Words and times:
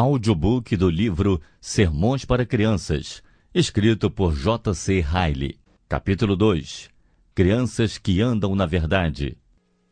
Audiobook 0.00 0.76
do 0.76 0.88
livro 0.88 1.40
Sermões 1.60 2.24
para 2.24 2.46
Crianças, 2.46 3.20
escrito 3.52 4.08
por 4.08 4.32
J.C. 4.32 5.00
Riley. 5.00 5.58
Capítulo 5.88 6.36
2 6.36 6.88
Crianças 7.34 7.98
que 7.98 8.20
andam 8.20 8.54
na 8.54 8.64
verdade. 8.64 9.36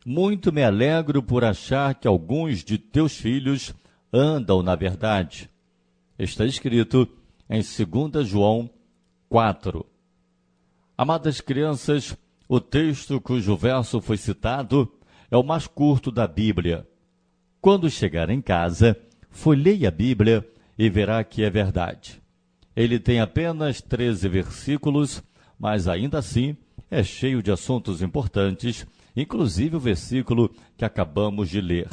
Muito 0.05 0.53
me 0.53 0.63
alegro 0.63 1.21
por 1.21 1.43
achar 1.43 1.93
que 1.93 2.07
alguns 2.07 2.63
de 2.63 2.77
teus 2.77 3.17
filhos 3.17 3.75
andam 4.13 4.63
na 4.63 4.75
verdade. 4.75 5.49
Está 6.17 6.45
escrito 6.45 7.05
em 7.49 7.59
2 7.61 8.25
João 8.25 8.69
4. 9.27 9.85
Amadas 10.97 11.41
crianças, 11.41 12.15
o 12.47 12.61
texto 12.61 13.19
cujo 13.19 13.57
verso 13.57 13.99
foi 13.99 14.15
citado 14.15 14.89
é 15.29 15.35
o 15.35 15.43
mais 15.43 15.67
curto 15.67 16.13
da 16.13 16.25
Bíblia. 16.25 16.87
Quando 17.59 17.89
chegar 17.89 18.29
em 18.29 18.39
casa, 18.39 18.97
folheie 19.37 19.85
a 19.85 19.91
Bíblia 19.91 20.43
e 20.75 20.89
verá 20.89 21.23
que 21.23 21.43
é 21.43 21.49
verdade. 21.49 22.19
Ele 22.75 22.99
tem 22.99 23.19
apenas 23.19 23.79
13 23.79 24.27
versículos, 24.27 25.23
mas 25.59 25.87
ainda 25.87 26.17
assim 26.17 26.57
é 26.89 27.03
cheio 27.03 27.43
de 27.43 27.51
assuntos 27.51 28.01
importantes, 28.01 28.87
inclusive 29.15 29.75
o 29.75 29.79
versículo 29.79 30.51
que 30.75 30.83
acabamos 30.83 31.49
de 31.49 31.61
ler. 31.61 31.87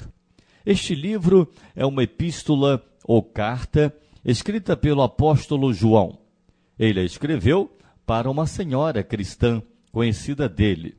Este 0.64 0.94
livro 0.94 1.46
é 1.76 1.84
uma 1.84 2.02
epístola 2.02 2.82
ou 3.04 3.22
carta 3.22 3.94
escrita 4.24 4.74
pelo 4.74 5.02
apóstolo 5.02 5.70
João. 5.70 6.18
Ele 6.78 7.00
a 7.00 7.04
escreveu 7.04 7.76
para 8.06 8.30
uma 8.30 8.46
senhora 8.46 9.04
cristã 9.04 9.62
conhecida 9.92 10.48
dele. 10.48 10.96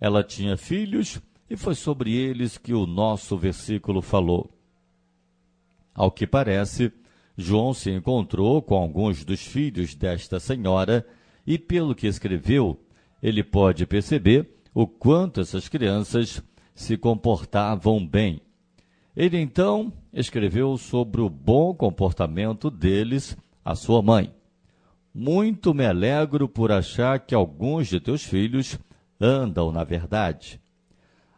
Ela 0.00 0.24
tinha 0.24 0.56
filhos 0.56 1.20
e 1.48 1.56
foi 1.56 1.76
sobre 1.76 2.12
eles 2.12 2.58
que 2.58 2.74
o 2.74 2.86
nosso 2.86 3.38
versículo 3.38 4.02
falou. 4.02 4.55
Ao 5.96 6.10
que 6.10 6.26
parece, 6.26 6.92
João 7.38 7.72
se 7.72 7.90
encontrou 7.90 8.60
com 8.60 8.74
alguns 8.74 9.24
dos 9.24 9.40
filhos 9.40 9.94
desta 9.94 10.38
senhora 10.38 11.06
e, 11.46 11.58
pelo 11.58 11.94
que 11.94 12.06
escreveu, 12.06 12.78
ele 13.22 13.42
pode 13.42 13.86
perceber 13.86 14.46
o 14.74 14.86
quanto 14.86 15.40
essas 15.40 15.70
crianças 15.70 16.42
se 16.74 16.98
comportavam 16.98 18.06
bem. 18.06 18.42
Ele 19.16 19.38
então 19.38 19.90
escreveu 20.12 20.76
sobre 20.76 21.22
o 21.22 21.30
bom 21.30 21.74
comportamento 21.74 22.70
deles 22.70 23.34
à 23.64 23.74
sua 23.74 24.02
mãe. 24.02 24.34
Muito 25.14 25.72
me 25.72 25.86
alegro 25.86 26.46
por 26.46 26.70
achar 26.70 27.20
que 27.20 27.34
alguns 27.34 27.88
de 27.88 27.98
teus 27.98 28.22
filhos 28.22 28.78
andam 29.18 29.72
na 29.72 29.82
verdade. 29.82 30.60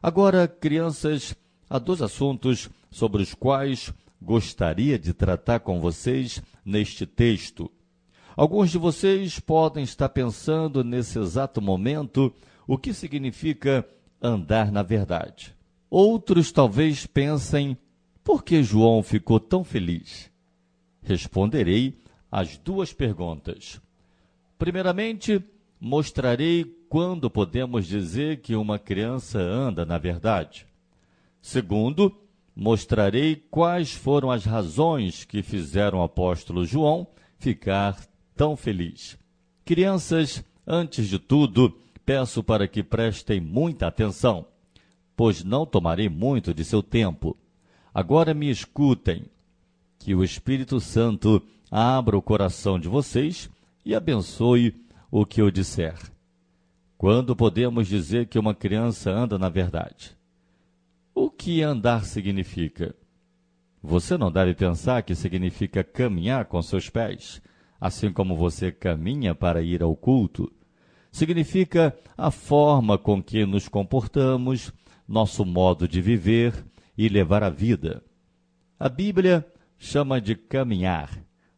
Agora, 0.03 0.49
crianças, 0.49 1.37
há 1.71 1.79
dois 1.79 2.03
assuntos 2.03 2.69
sobre 2.91 3.23
os 3.23 3.35
quais 3.35 3.95
gostaria 4.21 4.99
de 4.99 5.13
tratar 5.13 5.61
com 5.61 5.81
vocês 5.81 6.43
neste 6.65 7.07
texto. 7.07 7.71
Alguns 8.37 8.71
de 8.71 8.79
vocês 8.79 9.41
podem 9.41 9.83
estar 9.83 10.09
pensando 10.09 10.85
nesse 10.85 11.19
exato 11.19 11.61
momento 11.61 12.33
o 12.67 12.77
que 12.77 12.93
significa 12.93 13.87
andar 14.23 14.71
na 14.71 14.83
verdade. 14.83 15.55
Outros 15.91 16.53
talvez 16.53 17.07
pensem 17.07 17.77
por 18.23 18.45
que 18.45 18.63
João 18.63 19.03
ficou 19.03 19.41
tão 19.41 19.65
feliz. 19.65 20.31
Responderei 21.03 21.99
as 22.31 22.59
duas 22.59 22.93
perguntas. 22.93 23.81
Primeiramente, 24.59 25.43
mostrarei 25.81 26.65
quando 26.89 27.31
podemos 27.31 27.87
dizer 27.87 28.41
que 28.41 28.55
uma 28.55 28.79
criança 28.79 29.39
anda 29.39 29.85
na 29.85 29.99
verdade. 29.99 30.67
Segundo, 31.41 32.15
mostrarei 32.61 33.37
quais 33.37 33.93
foram 33.93 34.33
as 34.33 34.45
razões 34.45 35.23
que 35.23 35.45
fizeram 35.45 36.01
o 36.01 36.03
apóstolo 36.03 36.67
João 36.67 37.07
ficar 37.39 37.97
tão 38.35 38.57
feliz. 38.57 39.17
Crianças, 39.65 40.45
antes 40.67 41.09
de 41.09 41.21
tudo, 41.21 41.79
peço 42.05 42.43
para 42.43 42.67
que 42.67 42.83
prestem 42.83 43.41
muita 43.41 43.87
atenção, 43.87 44.45
pois 45.15 45.45
não 45.45 45.65
tomarei 45.65 46.09
muito 46.09 46.53
de 46.53 46.65
seu 46.65 46.83
tempo. 46.83 47.37
Agora 47.95 48.35
me 48.35 48.51
escutem, 48.51 49.27
que 50.01 50.13
o 50.13 50.25
Espírito 50.25 50.81
Santo 50.81 51.41
abra 51.71 52.19
o 52.19 52.23
coração 52.23 52.77
de 52.77 52.89
vocês 52.89 53.49
e 53.85 53.95
abençoe 53.95 54.75
o 55.13 55.25
que 55.25 55.41
eu 55.41 55.49
disser. 55.49 55.97
Quando 56.97 57.37
podemos 57.37 57.87
dizer 57.87 58.27
que 58.27 58.39
uma 58.39 58.55
criança 58.55 59.13
anda 59.13 59.39
na 59.39 59.49
verdade? 59.49 60.18
O 61.21 61.29
que 61.29 61.63
andar 61.63 62.05
significa? 62.05 62.95
Você 63.83 64.17
não 64.17 64.31
deve 64.31 64.55
pensar 64.55 65.03
que 65.03 65.17
significa 65.17 65.83
caminhar 65.83 66.45
com 66.45 66.63
seus 66.63 66.89
pés, 66.89 67.43
assim 67.81 68.13
como 68.13 68.37
você 68.37 68.71
caminha 68.71 69.35
para 69.35 69.61
ir 69.61 69.83
ao 69.83 69.97
culto. 69.97 70.49
Significa 71.11 71.93
a 72.17 72.31
forma 72.31 72.97
com 72.97 73.21
que 73.21 73.45
nos 73.45 73.67
comportamos, 73.67 74.73
nosso 75.09 75.45
modo 75.45 75.89
de 75.89 76.01
viver 76.01 76.55
e 76.97 77.09
levar 77.09 77.43
a 77.43 77.51
vida. 77.51 78.01
A 78.79 78.89
Bíblia 78.89 79.45
chama 79.77 80.21
de 80.21 80.37
caminhar 80.37 81.11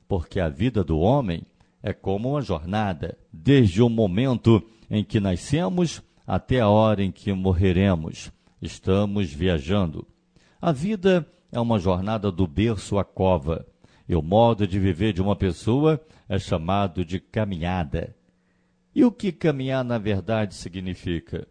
porque 0.09 0.41
a 0.41 0.48
vida 0.48 0.82
do 0.82 0.98
homem 0.98 1.42
é 1.82 1.92
como 1.92 2.31
uma 2.31 2.41
jornada, 2.41 3.19
desde 3.31 3.82
o 3.82 3.91
momento 3.91 4.66
em 4.91 5.04
que 5.04 5.21
nascemos 5.21 6.03
até 6.27 6.60
a 6.60 6.69
hora 6.71 7.04
em 7.04 7.12
que 7.12 7.31
morreremos. 7.34 8.32
Estamos 8.60 9.32
viajando. 9.32 10.06
A 10.60 10.71
vida 10.71 11.26
é 11.50 11.59
uma 11.59 11.78
jornada 11.78 12.31
do 12.31 12.47
berço 12.47 12.98
à 12.98 13.04
cova, 13.04 13.66
e 14.06 14.15
o 14.15 14.21
modo 14.21 14.66
de 14.66 14.78
viver 14.78 15.12
de 15.12 15.22
uma 15.22 15.34
pessoa 15.34 16.00
é 16.28 16.38
chamado 16.38 17.04
de 17.04 17.19
caminhada. 17.19 18.15
E 18.94 19.04
o 19.04 19.10
que 19.10 19.32
caminhar 19.32 19.84
na 19.84 19.98
verdade 19.98 20.54
significa? 20.54 21.47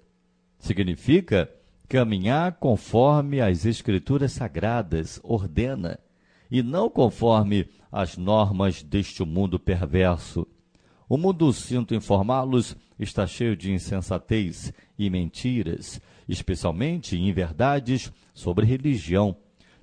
Significa 0.60 1.50
caminhar 1.88 2.58
conforme 2.60 3.42
as 3.42 3.66
Escrituras 3.66 4.34
Sagradas 4.34 5.20
ordena 5.24 6.00
e 6.52 6.62
não 6.62 6.90
conforme 6.90 7.68
as 7.92 8.18
normas 8.18 8.84
deste 8.84 9.24
mundo 9.24 9.60
perverso. 9.60 10.46
O 11.08 11.18
mundo, 11.18 11.52
sinto 11.52 11.96
informá-los, 11.96 12.78
está 13.00 13.26
cheio 13.26 13.56
de 13.56 13.72
insensatez 13.72 14.72
e 14.98 15.10
mentiras, 15.10 16.00
especialmente 16.30 17.20
inverdades 17.20 18.14
sobre 18.34 18.66
religião. 18.66 19.36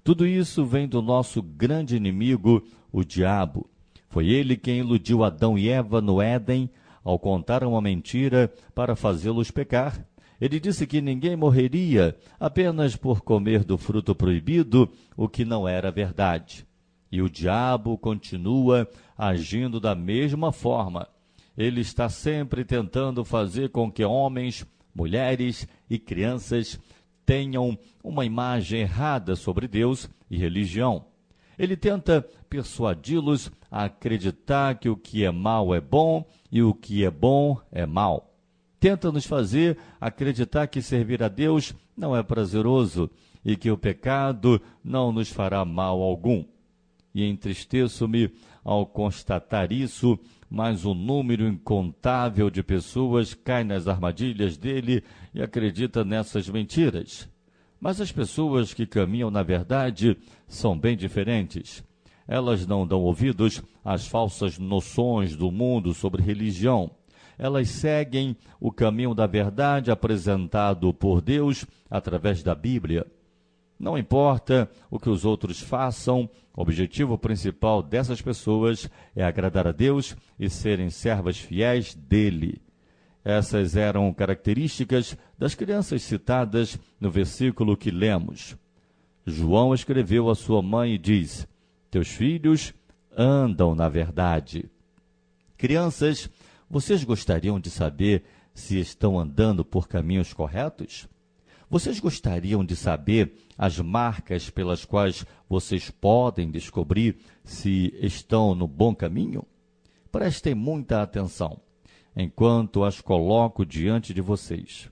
Tudo 0.02 0.24
isso 0.26 0.64
vem 0.64 0.86
do 0.86 1.02
nosso 1.02 1.42
grande 1.42 1.96
inimigo, 1.96 2.62
o 2.92 3.04
diabo. 3.04 3.68
Foi 4.08 4.28
ele 4.28 4.56
quem 4.56 4.78
iludiu 4.78 5.24
Adão 5.24 5.58
e 5.58 5.68
Eva 5.68 6.00
no 6.00 6.22
Éden 6.22 6.70
ao 7.04 7.18
contar 7.18 7.64
uma 7.64 7.80
mentira 7.80 8.52
para 8.74 8.96
fazê-los 8.96 9.50
pecar. 9.50 10.06
Ele 10.40 10.60
disse 10.60 10.86
que 10.86 11.00
ninguém 11.00 11.34
morreria 11.34 12.16
apenas 12.38 12.94
por 12.94 13.22
comer 13.22 13.64
do 13.64 13.76
fruto 13.76 14.14
proibido, 14.14 14.88
o 15.16 15.28
que 15.28 15.44
não 15.44 15.66
era 15.66 15.90
verdade. 15.90 16.66
E 17.10 17.20
o 17.22 17.30
diabo 17.30 17.96
continua 17.98 18.88
agindo 19.16 19.80
da 19.80 19.94
mesma 19.94 20.52
forma. 20.52 21.08
Ele 21.56 21.80
está 21.80 22.08
sempre 22.08 22.64
tentando 22.64 23.24
fazer 23.24 23.70
com 23.70 23.90
que 23.90 24.04
homens, 24.04 24.64
mulheres 24.96 25.68
e 25.90 25.98
crianças 25.98 26.80
tenham 27.24 27.78
uma 28.02 28.24
imagem 28.24 28.80
errada 28.80 29.36
sobre 29.36 29.68
Deus 29.68 30.08
e 30.30 30.38
religião. 30.38 31.04
Ele 31.58 31.76
tenta 31.76 32.26
persuadi-los 32.48 33.50
a 33.70 33.84
acreditar 33.84 34.78
que 34.78 34.88
o 34.88 34.96
que 34.96 35.24
é 35.24 35.30
mal 35.30 35.74
é 35.74 35.80
bom 35.80 36.24
e 36.50 36.62
o 36.62 36.72
que 36.72 37.04
é 37.04 37.10
bom 37.10 37.60
é 37.70 37.84
mal 37.84 38.32
tenta 38.86 39.10
nos 39.10 39.26
fazer 39.26 39.76
acreditar 40.00 40.68
que 40.68 40.80
servir 40.80 41.20
a 41.20 41.26
Deus 41.26 41.74
não 41.96 42.16
é 42.16 42.22
prazeroso 42.22 43.10
e 43.44 43.56
que 43.56 43.68
o 43.68 43.76
pecado 43.76 44.60
não 44.84 45.10
nos 45.10 45.28
fará 45.28 45.64
mal 45.64 46.00
algum. 46.00 46.44
E 47.12 47.24
entristeço-me 47.24 48.30
ao 48.66 48.84
constatar 48.84 49.70
isso, 49.70 50.18
mas 50.50 50.84
um 50.84 50.92
número 50.92 51.46
incontável 51.46 52.50
de 52.50 52.64
pessoas 52.64 53.32
cai 53.32 53.62
nas 53.62 53.86
armadilhas 53.86 54.56
dele 54.56 55.04
e 55.32 55.40
acredita 55.40 56.04
nessas 56.04 56.48
mentiras. 56.48 57.28
Mas 57.80 58.00
as 58.00 58.10
pessoas 58.10 58.74
que 58.74 58.84
caminham 58.84 59.30
na 59.30 59.44
verdade 59.44 60.16
são 60.48 60.76
bem 60.76 60.96
diferentes. 60.96 61.84
Elas 62.26 62.66
não 62.66 62.84
dão 62.84 63.02
ouvidos 63.02 63.62
às 63.84 64.08
falsas 64.08 64.58
noções 64.58 65.36
do 65.36 65.52
mundo 65.52 65.94
sobre 65.94 66.20
religião 66.20 66.90
elas 67.38 67.68
seguem 67.68 68.34
o 68.58 68.72
caminho 68.72 69.14
da 69.14 69.26
verdade 69.26 69.90
apresentado 69.90 70.92
por 70.94 71.20
Deus 71.20 71.66
através 71.90 72.42
da 72.42 72.54
Bíblia. 72.54 73.06
Não 73.78 73.98
importa 73.98 74.70
o 74.90 74.98
que 74.98 75.10
os 75.10 75.24
outros 75.24 75.60
façam, 75.60 76.28
o 76.56 76.62
objetivo 76.62 77.18
principal 77.18 77.82
dessas 77.82 78.22
pessoas 78.22 78.88
é 79.14 79.22
agradar 79.22 79.66
a 79.66 79.72
Deus 79.72 80.16
e 80.38 80.48
serem 80.48 80.88
servas 80.88 81.38
fiéis 81.38 81.94
dele. 81.94 82.62
Essas 83.22 83.76
eram 83.76 84.12
características 84.14 85.16
das 85.36 85.54
crianças 85.54 86.02
citadas 86.02 86.78
no 86.98 87.10
versículo 87.10 87.76
que 87.76 87.90
lemos. 87.90 88.56
João 89.26 89.74
escreveu 89.74 90.30
à 90.30 90.34
sua 90.34 90.62
mãe 90.62 90.94
e 90.94 90.98
diz: 90.98 91.46
Teus 91.90 92.08
filhos 92.08 92.72
andam 93.14 93.74
na 93.74 93.88
verdade. 93.88 94.70
Crianças, 95.56 96.30
vocês 96.70 97.02
gostariam 97.02 97.58
de 97.58 97.68
saber 97.68 98.24
se 98.54 98.78
estão 98.78 99.18
andando 99.18 99.64
por 99.64 99.88
caminhos 99.88 100.32
corretos? 100.32 101.08
Vocês 101.68 101.98
gostariam 101.98 102.64
de 102.64 102.76
saber 102.76 103.34
as 103.58 103.78
marcas 103.78 104.48
pelas 104.48 104.84
quais 104.84 105.26
vocês 105.48 105.90
podem 105.90 106.48
descobrir 106.50 107.18
se 107.42 107.92
estão 108.00 108.54
no 108.54 108.68
bom 108.68 108.94
caminho? 108.94 109.44
Prestem 110.12 110.54
muita 110.54 111.02
atenção 111.02 111.60
enquanto 112.16 112.84
as 112.84 113.00
coloco 113.00 113.66
diante 113.66 114.14
de 114.14 114.20
vocês. 114.20 114.88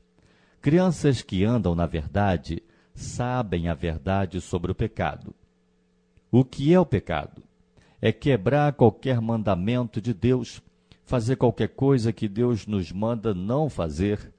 Crianças 0.60 1.22
que 1.22 1.44
andam 1.44 1.74
na 1.74 1.86
verdade 1.86 2.62
sabem 2.92 3.68
a 3.68 3.74
verdade 3.74 4.40
sobre 4.40 4.72
o 4.72 4.74
pecado. 4.74 5.34
O 6.30 6.44
que 6.44 6.74
é 6.74 6.80
o 6.80 6.84
pecado? 6.84 7.42
É 8.00 8.12
quebrar 8.12 8.72
qualquer 8.72 9.20
mandamento 9.20 10.00
de 10.00 10.12
Deus, 10.12 10.60
fazer 11.04 11.36
qualquer 11.36 11.68
coisa 11.68 12.12
que 12.12 12.28
Deus 12.28 12.66
nos 12.66 12.90
manda 12.90 13.32
não 13.32 13.70
fazer. 13.70 14.34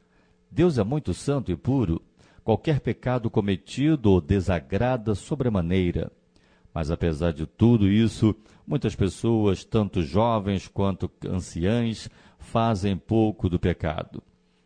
Deus 0.51 0.77
é 0.77 0.83
muito 0.83 1.13
santo 1.13 1.51
e 1.51 1.55
puro. 1.55 2.01
Qualquer 2.45 2.79
pecado 2.79 3.27
cometido 3.27 4.11
o 4.11 4.21
desagrada 4.21 5.15
sobremaneira. 5.15 6.11
Mas 6.71 6.91
apesar 6.91 7.33
de 7.33 7.47
tudo 7.47 7.87
isso, 7.87 8.35
muitas 8.67 8.95
pessoas, 8.95 9.63
tanto 9.63 10.03
jovens 10.03 10.67
quanto 10.67 11.09
anciãs, 11.27 12.07
fazem 12.37 12.95
pouco 12.95 13.49
do 13.49 13.57
pecado. 13.57 14.21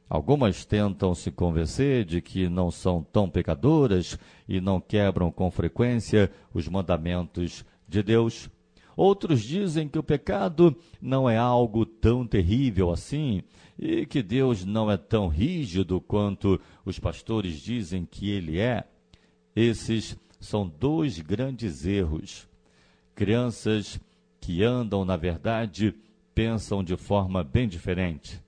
Algumas 0.09 0.65
tentam 0.65 1.15
se 1.15 1.31
convencer 1.31 2.03
de 2.03 2.19
que 2.19 2.49
não 2.49 2.69
são 2.69 3.01
tão 3.01 3.29
pecadoras 3.29 4.19
e 4.45 4.59
não 4.59 4.81
quebram 4.81 5.31
com 5.31 5.49
frequência 5.49 6.29
os 6.53 6.67
mandamentos 6.67 7.63
de 7.87 8.03
Deus. 8.03 8.49
Outros 9.01 9.41
dizem 9.41 9.87
que 9.87 9.97
o 9.97 10.03
pecado 10.03 10.75
não 11.01 11.29
é 11.29 11.37
algo 11.37 11.85
tão 11.85 12.27
terrível 12.27 12.91
assim 12.91 13.41
e 13.77 14.05
que 14.05 14.21
Deus 14.21 14.65
não 14.65 14.91
é 14.91 14.97
tão 14.97 15.29
rígido 15.29 16.01
quanto 16.01 16.59
os 16.83 16.99
pastores 16.99 17.61
dizem 17.61 18.03
que 18.03 18.29
ele 18.29 18.59
é. 18.59 18.83
Esses 19.55 20.17
são 20.37 20.67
dois 20.67 21.17
grandes 21.17 21.85
erros. 21.85 22.45
Crianças 23.15 23.97
que 24.37 24.65
andam 24.65 25.05
na 25.05 25.15
verdade 25.15 25.95
pensam 26.35 26.83
de 26.83 26.97
forma 26.97 27.41
bem 27.41 27.69
diferente. 27.69 28.43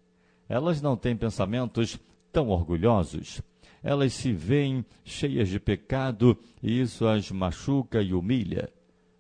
Elas 0.50 0.82
não 0.82 0.98
têm 0.98 1.16
pensamentos 1.16 1.98
tão 2.30 2.50
orgulhosos. 2.50 3.42
Elas 3.82 4.12
se 4.12 4.34
veem 4.34 4.84
cheias 5.06 5.48
de 5.48 5.62
pecado 5.62 6.38
e 6.62 6.82
isso 6.82 7.08
as 7.08 7.32
machuca 7.32 8.02
e 8.02 8.14
humilha. 8.14 8.70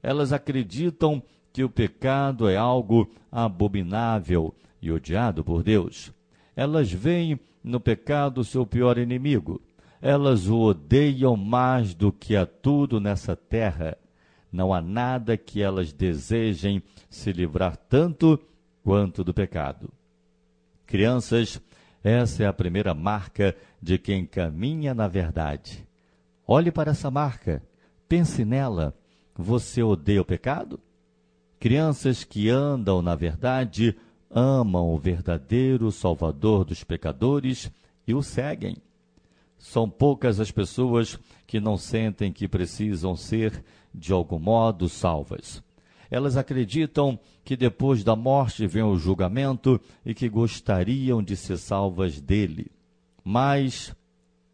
Elas 0.01 0.33
acreditam 0.33 1.21
que 1.53 1.63
o 1.63 1.69
pecado 1.69 2.49
é 2.49 2.57
algo 2.57 3.09
abominável 3.31 4.53
e 4.81 4.91
odiado 4.91 5.43
por 5.43 5.63
Deus. 5.63 6.11
Elas 6.55 6.91
veem 6.91 7.39
no 7.63 7.79
pecado 7.79 8.43
seu 8.43 8.65
pior 8.65 8.97
inimigo 8.97 9.61
elas 10.01 10.47
o 10.47 10.59
odeiam 10.59 11.37
mais 11.37 11.93
do 11.93 12.11
que 12.11 12.35
a 12.35 12.45
tudo 12.45 12.99
nessa 12.99 13.35
terra. 13.35 13.95
Não 14.51 14.73
há 14.73 14.81
nada 14.81 15.37
que 15.37 15.61
elas 15.61 15.93
desejem 15.93 16.81
se 17.09 17.31
livrar 17.31 17.77
tanto 17.77 18.39
quanto 18.83 19.23
do 19.23 19.33
pecado. 19.33 19.93
Crianças, 20.87 21.61
essa 22.03 22.43
é 22.43 22.47
a 22.47 22.53
primeira 22.53 22.93
marca 22.93 23.55
de 23.79 23.97
quem 23.99 24.25
caminha 24.25 24.93
na 24.93 25.07
verdade. 25.07 25.87
Olhe 26.47 26.71
para 26.71 26.91
essa 26.91 27.11
marca, 27.11 27.61
pense 28.09 28.43
nela. 28.43 28.95
Você 29.35 29.81
odeia 29.81 30.21
o 30.21 30.25
pecado? 30.25 30.79
Crianças 31.59 32.23
que 32.23 32.49
andam 32.49 33.01
na 33.01 33.15
verdade 33.15 33.95
amam 34.29 34.93
o 34.93 34.97
verdadeiro 34.97 35.91
Salvador 35.91 36.65
dos 36.65 36.83
pecadores 36.83 37.71
e 38.07 38.13
o 38.13 38.21
seguem. 38.23 38.77
São 39.57 39.89
poucas 39.89 40.39
as 40.39 40.51
pessoas 40.51 41.19
que 41.45 41.59
não 41.59 41.77
sentem 41.77 42.31
que 42.31 42.47
precisam 42.47 43.15
ser, 43.15 43.63
de 43.93 44.11
algum 44.11 44.39
modo, 44.39 44.89
salvas. 44.89 45.61
Elas 46.09 46.35
acreditam 46.35 47.19
que 47.43 47.55
depois 47.55 48.03
da 48.03 48.15
morte 48.15 48.65
vem 48.65 48.83
o 48.83 48.97
julgamento 48.97 49.79
e 50.05 50.13
que 50.13 50.27
gostariam 50.27 51.21
de 51.21 51.37
ser 51.37 51.57
salvas 51.57 52.19
dele. 52.19 52.71
Mas, 53.23 53.95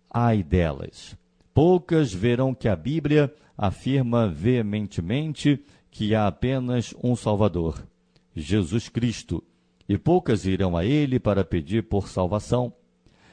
ai 0.09 0.43
delas! 0.43 1.15
Poucas 1.57 2.13
verão 2.13 2.53
que 2.53 2.67
a 2.67 2.75
Bíblia 2.75 3.33
afirma 3.57 4.27
veementemente 4.29 5.59
que 5.89 6.13
há 6.13 6.27
apenas 6.27 6.93
um 7.03 7.15
Salvador, 7.15 7.83
Jesus 8.35 8.89
Cristo, 8.89 9.43
e 9.89 9.97
poucas 9.97 10.45
irão 10.45 10.77
a 10.77 10.85
Ele 10.85 11.19
para 11.19 11.43
pedir 11.43 11.81
por 11.87 12.09
salvação 12.09 12.71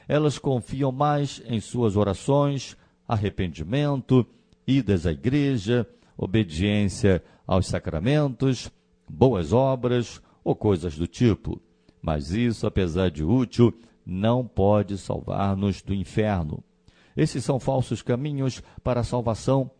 elas 0.07 0.37
confiam 0.37 0.91
mais 0.91 1.39
em 1.45 1.59
suas 1.59 1.95
orações, 1.95 2.75
arrependimento, 3.07 4.25
idas 4.65 5.05
à 5.05 5.11
igreja, 5.11 5.87
obediência 6.17 7.23
aos 7.45 7.67
sacramentos, 7.67 8.71
boas 9.07 9.53
obras 9.53 10.19
ou 10.43 10.55
coisas 10.55 10.97
do 10.97 11.07
tipo. 11.07 11.61
Mas 12.01 12.31
isso, 12.31 12.65
apesar 12.67 13.09
de 13.09 13.23
útil, 13.23 13.71
não 14.03 14.45
pode 14.47 14.97
salvar-nos 14.97 15.81
do 15.81 15.93
inferno. 15.93 16.63
Esses 17.15 17.43
são 17.43 17.59
falsos 17.59 18.01
caminhos 18.01 18.61
para 18.83 19.01
a 19.01 19.03
salvação. 19.03 19.71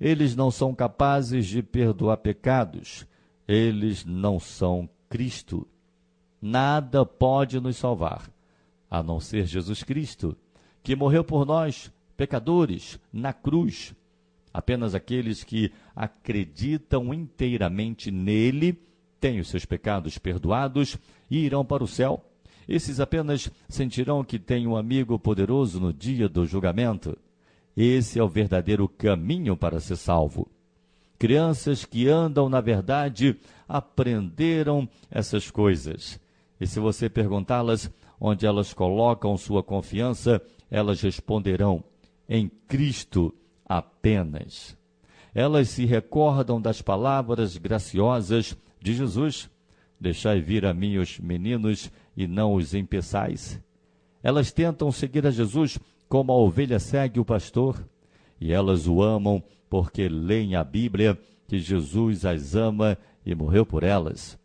Eles 0.00 0.36
não 0.36 0.50
são 0.50 0.74
capazes 0.74 1.46
de 1.46 1.62
perdoar 1.62 2.18
pecados. 2.18 3.06
Eles 3.46 4.04
não 4.04 4.38
são 4.38 4.88
Cristo. 5.08 5.66
Nada 6.40 7.04
pode 7.04 7.58
nos 7.58 7.76
salvar 7.76 8.30
a 8.90 9.02
não 9.02 9.18
ser 9.18 9.44
Jesus 9.46 9.82
Cristo, 9.82 10.36
que 10.82 10.94
morreu 10.94 11.24
por 11.24 11.44
nós, 11.44 11.90
pecadores, 12.16 13.00
na 13.12 13.32
cruz. 13.32 13.92
Apenas 14.52 14.94
aqueles 14.94 15.42
que 15.42 15.72
acreditam 15.96 17.12
inteiramente 17.12 18.12
nele 18.12 18.78
têm 19.18 19.40
os 19.40 19.48
seus 19.48 19.64
pecados 19.64 20.16
perdoados 20.16 20.96
e 21.28 21.38
irão 21.38 21.64
para 21.64 21.82
o 21.82 21.88
céu. 21.88 22.24
Esses 22.68 23.00
apenas 23.00 23.50
sentirão 23.68 24.24
que 24.24 24.38
têm 24.38 24.66
um 24.66 24.76
amigo 24.76 25.18
poderoso 25.18 25.80
no 25.80 25.92
dia 25.92 26.28
do 26.28 26.46
julgamento. 26.46 27.16
Esse 27.76 28.18
é 28.18 28.22
o 28.22 28.28
verdadeiro 28.28 28.88
caminho 28.88 29.56
para 29.56 29.80
ser 29.80 29.96
salvo. 29.96 30.48
Crianças 31.18 31.84
que 31.84 32.08
andam 32.08 32.48
na 32.48 32.60
verdade 32.60 33.36
aprenderam 33.68 34.88
essas 35.10 35.50
coisas. 35.50 36.20
E 36.60 36.66
se 36.66 36.78
você 36.80 37.08
perguntá-las 37.08 37.90
onde 38.20 38.46
elas 38.46 38.72
colocam 38.72 39.36
sua 39.36 39.62
confiança, 39.62 40.40
elas 40.70 41.00
responderão: 41.00 41.82
em 42.28 42.50
Cristo 42.68 43.34
apenas. 43.64 44.76
Elas 45.34 45.68
se 45.68 45.84
recordam 45.84 46.60
das 46.60 46.80
palavras 46.80 47.56
graciosas 47.56 48.56
de 48.80 48.94
Jesus: 48.94 49.50
Deixai 50.00 50.40
vir 50.40 50.64
a 50.64 50.74
mim 50.74 50.98
os 50.98 51.18
meninos 51.18 51.90
e 52.16 52.26
não 52.26 52.54
os 52.54 52.74
empeçais. 52.74 53.60
Elas 54.22 54.52
tentam 54.52 54.90
seguir 54.90 55.26
a 55.26 55.30
Jesus 55.30 55.78
como 56.08 56.32
a 56.32 56.36
ovelha 56.36 56.78
segue 56.78 57.18
o 57.18 57.24
pastor, 57.24 57.84
e 58.40 58.52
elas 58.52 58.86
o 58.86 59.02
amam 59.02 59.42
porque 59.68 60.08
leem 60.08 60.54
a 60.54 60.62
Bíblia 60.62 61.18
que 61.48 61.58
Jesus 61.58 62.24
as 62.24 62.54
ama 62.54 62.96
e 63.24 63.34
morreu 63.34 63.66
por 63.66 63.82
elas. 63.82 64.38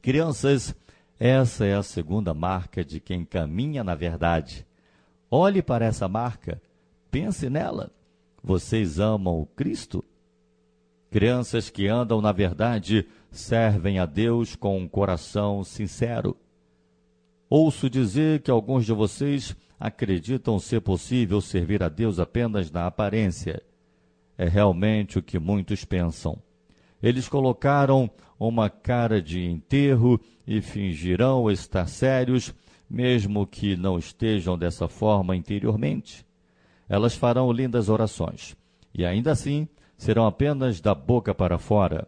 Crianças, 0.00 0.74
essa 1.18 1.64
é 1.64 1.74
a 1.74 1.82
segunda 1.82 2.32
marca 2.32 2.84
de 2.84 3.00
quem 3.00 3.24
caminha 3.24 3.84
na 3.84 3.94
verdade. 3.94 4.66
Olhe 5.30 5.60
para 5.60 5.84
essa 5.84 6.08
marca, 6.08 6.60
pense 7.10 7.50
nela. 7.50 7.90
Vocês 8.42 8.98
amam 8.98 9.40
o 9.40 9.46
Cristo? 9.46 10.04
Crianças 11.10 11.70
que 11.70 11.88
andam 11.88 12.20
na 12.20 12.32
verdade 12.32 13.06
servem 13.30 13.98
a 13.98 14.06
Deus 14.06 14.54
com 14.54 14.78
um 14.78 14.88
coração 14.88 15.64
sincero. 15.64 16.36
Ouço 17.50 17.88
dizer 17.88 18.42
que 18.42 18.50
alguns 18.50 18.84
de 18.84 18.92
vocês 18.92 19.56
acreditam 19.80 20.58
ser 20.58 20.80
possível 20.80 21.40
servir 21.40 21.82
a 21.82 21.88
Deus 21.88 22.18
apenas 22.18 22.70
na 22.70 22.86
aparência. 22.86 23.62
É 24.36 24.46
realmente 24.46 25.18
o 25.18 25.22
que 25.22 25.38
muitos 25.38 25.84
pensam. 25.84 26.38
Eles 27.02 27.28
colocaram 27.28 28.10
uma 28.38 28.68
cara 28.68 29.22
de 29.22 29.44
enterro 29.44 30.20
e 30.46 30.60
fingirão 30.60 31.50
estar 31.50 31.86
sérios, 31.86 32.54
mesmo 32.88 33.46
que 33.46 33.76
não 33.76 33.98
estejam 33.98 34.58
dessa 34.58 34.86
forma 34.86 35.34
interiormente. 35.34 36.26
Elas 36.88 37.14
farão 37.14 37.50
lindas 37.52 37.88
orações, 37.88 38.56
e 38.94 39.04
ainda 39.04 39.32
assim 39.32 39.68
serão 39.96 40.26
apenas 40.26 40.80
da 40.80 40.94
boca 40.94 41.34
para 41.34 41.58
fora. 41.58 42.06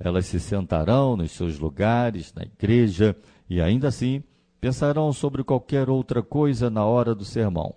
Elas 0.00 0.26
se 0.26 0.38
sentarão 0.38 1.16
nos 1.16 1.32
seus 1.32 1.58
lugares, 1.58 2.32
na 2.34 2.42
igreja, 2.42 3.16
e 3.48 3.60
ainda 3.60 3.88
assim 3.88 4.22
pensarão 4.60 5.12
sobre 5.12 5.44
qualquer 5.44 5.88
outra 5.88 6.22
coisa 6.22 6.68
na 6.68 6.84
hora 6.84 7.14
do 7.14 7.24
sermão. 7.24 7.74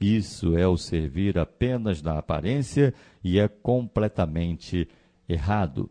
Isso 0.00 0.56
é 0.56 0.66
o 0.66 0.76
servir 0.76 1.38
apenas 1.38 2.00
na 2.00 2.18
aparência 2.18 2.94
e 3.22 3.38
é 3.38 3.48
completamente 3.48 4.88
errado. 5.28 5.90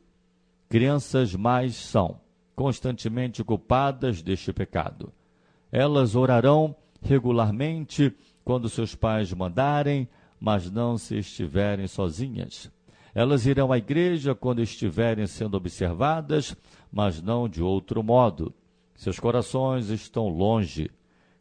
crianças 0.68 1.34
mais 1.36 1.76
são 1.76 2.20
constantemente 2.56 3.44
culpadas 3.44 4.22
deste 4.22 4.52
pecado. 4.52 5.14
Elas 5.72 6.16
orarão 6.16 6.76
regularmente 7.02 8.14
quando 8.44 8.70
seus 8.70 8.96
pais 8.96 9.32
mandarem, 9.34 10.08
mas 10.40 10.70
não 10.70 10.98
se 10.98 11.18
estiverem 11.18 11.88
sozinhas. 11.88 12.72
Elas 13.14 13.46
irão 13.46 13.72
à 13.72 13.78
igreja 13.78 14.36
quando 14.36 14.62
estiverem 14.62 15.26
sendo 15.28 15.56
observadas, 15.56 16.56
mas 16.92 17.22
não 17.22 17.48
de 17.48 17.62
outro 17.62 18.04
modo. 18.04 18.54
Seus 19.00 19.18
corações 19.18 19.88
estão 19.88 20.28
longe. 20.28 20.92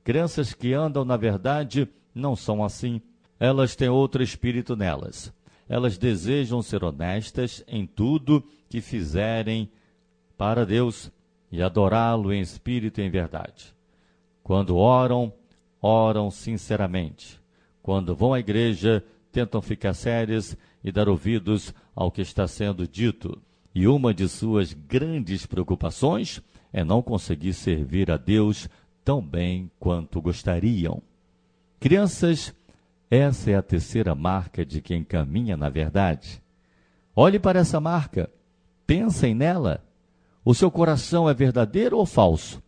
Crianças 0.04 0.54
que 0.54 0.72
andam 0.72 1.04
na 1.04 1.16
verdade 1.16 1.88
não 2.14 2.36
são 2.36 2.62
assim. 2.62 3.02
Elas 3.36 3.74
têm 3.74 3.88
outro 3.88 4.22
espírito 4.22 4.76
nelas. 4.76 5.32
Elas 5.68 5.98
desejam 5.98 6.62
ser 6.62 6.84
honestas 6.84 7.64
em 7.66 7.84
tudo 7.84 8.44
que 8.68 8.80
fizerem 8.80 9.68
para 10.36 10.64
Deus 10.64 11.10
e 11.50 11.60
adorá-lo 11.60 12.32
em 12.32 12.40
espírito 12.40 13.00
e 13.00 13.04
em 13.04 13.10
verdade. 13.10 13.74
Quando 14.40 14.76
oram, 14.76 15.32
oram 15.82 16.30
sinceramente. 16.30 17.40
Quando 17.82 18.14
vão 18.14 18.34
à 18.34 18.38
igreja, 18.38 19.04
tentam 19.32 19.60
ficar 19.60 19.94
sérias 19.94 20.56
e 20.84 20.92
dar 20.92 21.08
ouvidos 21.08 21.74
ao 21.92 22.12
que 22.12 22.20
está 22.20 22.46
sendo 22.46 22.86
dito. 22.86 23.36
E 23.74 23.88
uma 23.88 24.14
de 24.14 24.28
suas 24.28 24.72
grandes 24.72 25.44
preocupações 25.44 26.40
é 26.72 26.84
não 26.84 27.02
conseguir 27.02 27.52
servir 27.52 28.10
a 28.10 28.16
Deus 28.16 28.68
tão 29.04 29.22
bem 29.22 29.70
quanto 29.78 30.20
gostariam. 30.20 31.02
Crianças, 31.80 32.52
essa 33.10 33.50
é 33.50 33.54
a 33.54 33.62
terceira 33.62 34.14
marca 34.14 34.64
de 34.66 34.80
quem 34.80 35.02
caminha 35.02 35.56
na 35.56 35.68
verdade. 35.68 36.42
Olhe 37.16 37.38
para 37.38 37.60
essa 37.60 37.80
marca, 37.80 38.30
pensem 38.86 39.34
nela. 39.34 39.84
O 40.44 40.54
seu 40.54 40.70
coração 40.70 41.28
é 41.28 41.34
verdadeiro 41.34 41.96
ou 41.96 42.06
falso? 42.06 42.62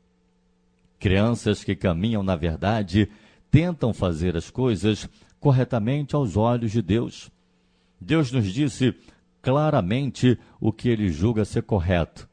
Crianças 0.99 1.65
que 1.65 1.75
caminham 1.75 2.23
na 2.23 2.37
verdade 2.37 3.09
tentam 3.51 3.93
fazer 3.93 4.37
as 4.37 4.51
coisas 4.51 5.09
corretamente 5.41 6.15
aos 6.15 6.37
olhos 6.37 6.71
de 6.71 6.83
Deus. 6.83 7.31
Deus 8.01 8.31
nos 8.31 8.53
disse 8.53 8.95
claramente 9.43 10.39
o 10.61 10.73
que 10.73 10.89
ele 10.89 11.11
julga 11.11 11.45
ser 11.45 11.63
correto. 11.63 12.30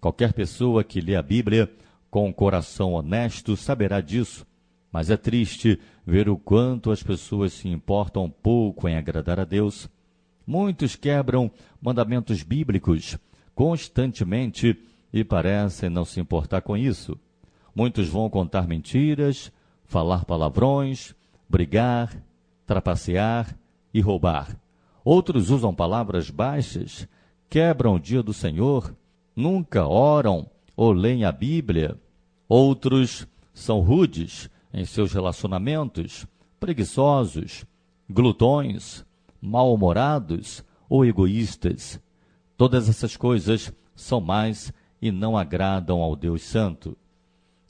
Qualquer 0.00 0.32
pessoa 0.32 0.84
que 0.84 1.00
lê 1.00 1.16
a 1.16 1.22
Bíblia 1.22 1.70
com 2.10 2.28
um 2.28 2.32
coração 2.32 2.92
honesto 2.92 3.56
saberá 3.56 4.00
disso, 4.00 4.46
mas 4.92 5.10
é 5.10 5.16
triste 5.16 5.78
ver 6.06 6.28
o 6.28 6.36
quanto 6.36 6.90
as 6.90 7.02
pessoas 7.02 7.52
se 7.52 7.68
importam 7.68 8.30
pouco 8.30 8.88
em 8.88 8.96
agradar 8.96 9.40
a 9.40 9.44
Deus. 9.44 9.88
Muitos 10.46 10.96
quebram 10.96 11.50
mandamentos 11.80 12.42
bíblicos 12.42 13.18
constantemente 13.54 14.78
e 15.12 15.24
parecem 15.24 15.90
não 15.90 16.04
se 16.04 16.20
importar 16.20 16.62
com 16.62 16.76
isso. 16.76 17.18
Muitos 17.74 18.08
vão 18.08 18.30
contar 18.30 18.66
mentiras, 18.66 19.52
falar 19.84 20.24
palavrões, 20.24 21.14
brigar, 21.48 22.16
trapacear 22.64 23.56
e 23.92 24.00
roubar. 24.00 24.56
Outros 25.04 25.50
usam 25.50 25.74
palavras 25.74 26.30
baixas, 26.30 27.08
quebram 27.48 27.96
o 27.96 28.00
dia 28.00 28.22
do 28.22 28.32
Senhor, 28.32 28.94
nunca 29.38 29.86
oram 29.86 30.50
ou 30.76 30.90
leem 30.90 31.24
a 31.24 31.30
Bíblia. 31.30 31.96
Outros 32.48 33.24
são 33.54 33.78
rudes 33.78 34.50
em 34.74 34.84
seus 34.84 35.12
relacionamentos, 35.12 36.26
preguiçosos, 36.58 37.64
glutões, 38.10 39.04
mal-humorados 39.40 40.64
ou 40.88 41.06
egoístas. 41.06 42.00
Todas 42.56 42.88
essas 42.88 43.16
coisas 43.16 43.72
são 43.94 44.20
mais 44.20 44.72
e 45.00 45.12
não 45.12 45.38
agradam 45.38 46.00
ao 46.02 46.16
Deus 46.16 46.42
Santo. 46.42 46.96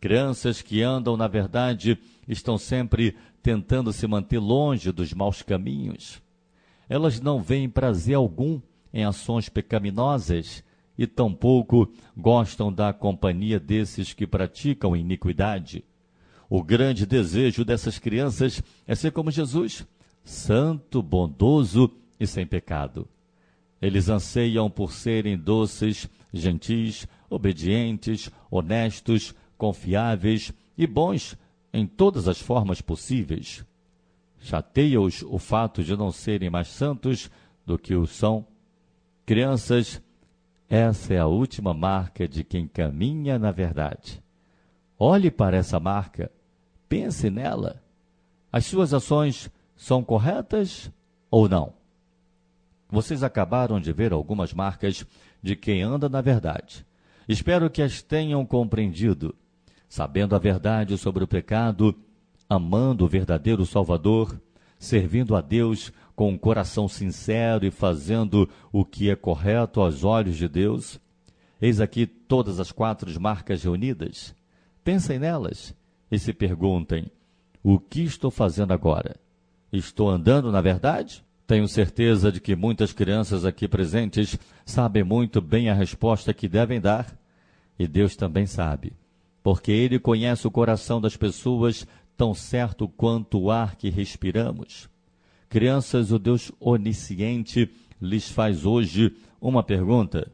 Crianças 0.01 0.63
que 0.63 0.83
andam 0.83 1.19
na 1.19 1.29
verdade 1.29 1.99
estão 2.27 2.57
sempre 2.57 3.15
tentando 3.43 3.93
se 3.93 4.07
manter 4.07 4.39
longe 4.39 4.91
dos 4.91 5.13
maus 5.13 5.43
caminhos. 5.43 6.23
Elas 6.89 7.21
não 7.21 7.43
veem 7.43 7.69
prazer 7.69 8.15
algum 8.15 8.59
em 8.91 9.05
ações 9.05 9.51
pecaminosas 9.51 10.65
e 10.99 11.07
tampouco 11.07 11.89
gostam 12.17 12.73
da 12.73 12.93
companhia 12.93 13.61
desses 13.61 14.13
que 14.13 14.27
praticam 14.27 14.97
iniquidade. 14.97 15.85
O 16.51 16.63
grande 16.63 17.07
desejo 17.07 17.65
dessas 17.65 17.99
crianças 17.99 18.61
é 18.87 18.95
ser 18.95 19.13
como 19.13 19.31
Jesus, 19.31 19.87
santo, 20.25 21.01
bondoso 21.01 21.91
e 22.19 22.27
sem 22.27 22.45
pecado. 22.45 23.07
Eles 23.81 24.09
anseiam 24.09 24.69
por 24.69 24.93
serem 24.93 25.39
doces, 25.39 26.09
gentis, 26.33 27.07
obedientes, 27.31 28.31
honestos, 28.51 29.35
confiáveis 29.57 30.53
e 30.77 30.87
bons 30.87 31.37
em 31.73 31.87
todas 31.87 32.27
as 32.27 32.41
formas 32.41 32.81
possíveis. 32.81 33.65
Chateia-os 34.41 35.23
o 35.23 35.39
fato 35.39 35.85
de 35.85 35.97
não 35.97 36.11
serem 36.11 36.51
mais 36.51 36.69
santos 36.69 37.31
do 37.67 37.79
que 37.79 37.95
o 37.95 38.07
são. 38.07 38.47
Crianças, 39.27 40.01
essa 40.69 41.15
é 41.15 41.19
a 41.19 41.27
última 41.27 41.73
marca 41.73 42.29
de 42.29 42.45
quem 42.45 42.67
caminha 42.67 43.39
na 43.39 43.51
verdade. 43.51 44.23
Olhe 44.99 45.31
para 45.31 45.57
essa 45.57 45.79
marca, 45.81 46.31
pense 46.89 47.31
nela. 47.31 47.83
As 48.53 48.67
suas 48.67 48.93
ações 48.93 49.51
são 49.77 50.03
corretas 50.03 50.91
ou 51.31 51.49
não? 51.49 51.73
Vocês 52.89 53.23
acabaram 53.23 53.81
de 53.81 53.93
ver 53.93 54.13
algumas 54.13 54.53
marcas 54.53 55.07
de 55.43 55.55
quem 55.55 55.83
anda 55.83 56.09
na 56.09 56.21
verdade. 56.21 56.85
Espero 57.29 57.71
que 57.71 57.83
as 57.83 58.03
tenham 58.03 58.45
compreendido 58.45 59.35
sabendo 59.89 60.37
a 60.37 60.39
verdade 60.39 60.99
sobre 60.99 61.25
o 61.25 61.29
pecado, 61.29 61.95
amando 62.49 63.05
o 63.05 63.09
verdadeiro 63.09 63.65
Salvador, 63.65 64.39
servindo 64.79 65.35
a 65.35 65.41
Deus 65.41 65.93
com 66.19 66.31
um 66.31 66.37
coração 66.37 66.89
sincero 66.89 67.65
e 67.65 67.71
fazendo 67.71 68.51
o 68.73 68.85
que 68.85 69.09
é 69.09 69.15
correto 69.15 69.81
aos 69.81 70.03
olhos 70.03 70.37
de 70.37 70.49
Deus. 70.49 70.99
Eis 71.63 71.81
aqui 71.81 72.09
todas 72.09 72.59
as 72.59 72.73
quatro 72.73 73.09
marcas 73.21 73.63
reunidas. 73.63 74.35
Pensem 74.83 75.17
nelas 75.17 75.73
e 76.11 76.19
se 76.19 76.33
perguntem: 76.33 77.09
o 77.63 77.79
que 77.79 78.03
estou 78.03 78.33
fazendo 78.33 78.73
agora? 78.73 79.15
Estou 79.73 80.11
andando 80.11 80.51
na 80.51 80.61
verdade? 80.61 81.25
Tenho 81.47 81.69
certeza 81.69 82.33
de 82.33 82.41
que 82.41 82.57
muitas 82.57 82.93
crianças 82.93 83.45
aqui 83.45 83.69
presentes 83.69 84.37
sabem 84.67 85.05
muito 85.05 85.41
bem 85.41 85.71
a 85.71 85.75
resposta 85.75 86.35
que 86.35 86.49
devem 86.49 86.81
dar, 86.81 87.17
e 87.79 87.87
Deus 87.87 88.17
também 88.17 88.45
sabe 88.45 88.93
porque 89.41 89.71
ele 89.71 89.99
conhece 89.99 90.47
o 90.47 90.51
coração 90.51 91.01
das 91.01 91.17
pessoas 91.17 91.87
tão 92.17 92.35
certo 92.35 92.89
quanto 92.89 93.41
o 93.41 93.51
ar 93.51 93.77
que 93.77 93.89
respiramos. 93.89 94.91
Crianças, 95.49 96.13
o 96.13 96.19
Deus 96.19 96.53
onisciente 96.61 97.71
lhes 98.01 98.31
faz 98.31 98.65
hoje 98.65 99.17
uma 99.41 99.63
pergunta: 99.63 100.31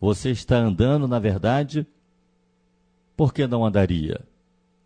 Você 0.00 0.30
está 0.30 0.56
andando 0.56 1.08
na 1.08 1.18
verdade? 1.18 1.86
Por 3.16 3.32
que 3.32 3.46
não 3.46 3.64
andaria? 3.64 4.20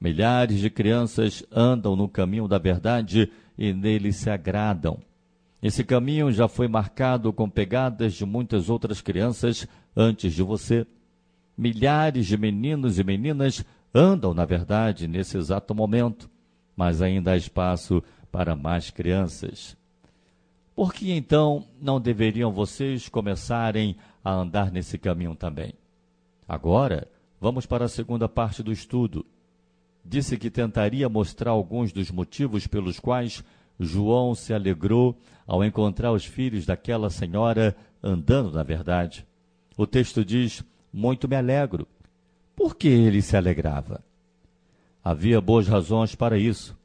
Milhares 0.01 0.61
de 0.61 0.71
crianças 0.71 1.45
andam 1.53 1.95
no 1.95 2.09
caminho 2.09 2.49
da 2.49 2.59
verdade 2.59 3.31
e 3.59 3.73
nele 3.73 4.13
se 4.13 4.31
agradam. 4.31 4.99
Esse 5.63 5.85
caminho 5.85 6.33
já 6.33 6.49
foi 6.49 6.69
marcado 6.69 7.33
com 7.33 7.51
pegadas 7.51 8.15
de 8.15 8.25
muitas 8.25 8.71
outras 8.71 9.03
crianças 9.03 9.69
antes 9.95 10.33
de 10.33 10.43
você 10.43 10.87
milhares 11.61 12.27
de 12.27 12.39
meninos 12.39 12.99
e 12.99 13.05
meninas 13.05 13.63
andam, 13.95 14.33
na 14.33 14.47
verdade, 14.47 15.07
nesse 15.07 15.37
exato 15.37 15.75
momento, 15.75 16.31
mas 16.75 17.03
ainda 17.03 17.33
há 17.33 17.37
espaço 17.37 18.03
para 18.31 18.57
mais 18.57 18.91
crianças. 18.91 19.77
Por 20.75 20.95
que 20.95 21.13
então 21.13 21.67
não 21.81 22.01
deveriam 22.01 22.53
vocês 22.53 23.09
começarem 23.09 23.97
a 24.25 24.33
andar 24.33 24.71
nesse 24.71 24.97
caminho 24.97 25.35
também? 25.35 25.75
Agora, 26.49 27.07
vamos 27.41 27.67
para 27.67 27.85
a 27.85 27.89
segunda 27.89 28.29
parte 28.29 28.63
do 28.63 28.73
estudo. 28.73 29.27
Disse 30.05 30.39
que 30.39 30.51
tentaria 30.51 31.09
mostrar 31.09 31.51
alguns 31.51 31.93
dos 31.93 32.11
motivos 32.11 32.67
pelos 32.67 32.99
quais 32.99 33.45
João 33.79 34.35
se 34.35 34.55
alegrou 34.55 35.19
ao 35.47 35.65
encontrar 35.65 36.13
os 36.13 36.25
filhos 36.25 36.65
daquela 36.65 37.11
senhora 37.11 37.77
andando 38.03 38.53
na 38.53 38.63
verdade. 38.63 39.27
O 39.77 39.87
texto 39.87 40.25
diz: 40.25 40.65
muito 40.93 41.29
me 41.29 41.37
alegro. 41.37 41.87
Por 42.57 42.77
que 42.77 42.89
ele 42.89 43.23
se 43.23 43.37
alegrava? 43.37 44.03
Havia 45.03 45.41
boas 45.41 45.67
razões 45.67 46.15
para 46.15 46.39
isso. 46.39 46.77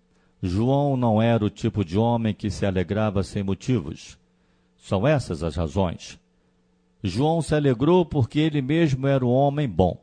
João 0.42 0.96
não 0.96 1.22
era 1.22 1.44
o 1.44 1.50
tipo 1.50 1.84
de 1.84 1.98
homem 1.98 2.34
que 2.34 2.50
se 2.50 2.66
alegrava 2.66 3.24
sem 3.24 3.44
motivos. 3.44 4.18
São 4.78 5.08
essas 5.08 5.44
as 5.44 5.56
razões. 5.56 6.20
João 7.04 7.42
se 7.42 7.56
alegrou 7.56 8.06
porque 8.06 8.40
ele 8.40 8.62
mesmo 8.62 9.08
era 9.08 9.26
um 9.26 9.32
homem 9.32 9.68
bom. 9.68 10.00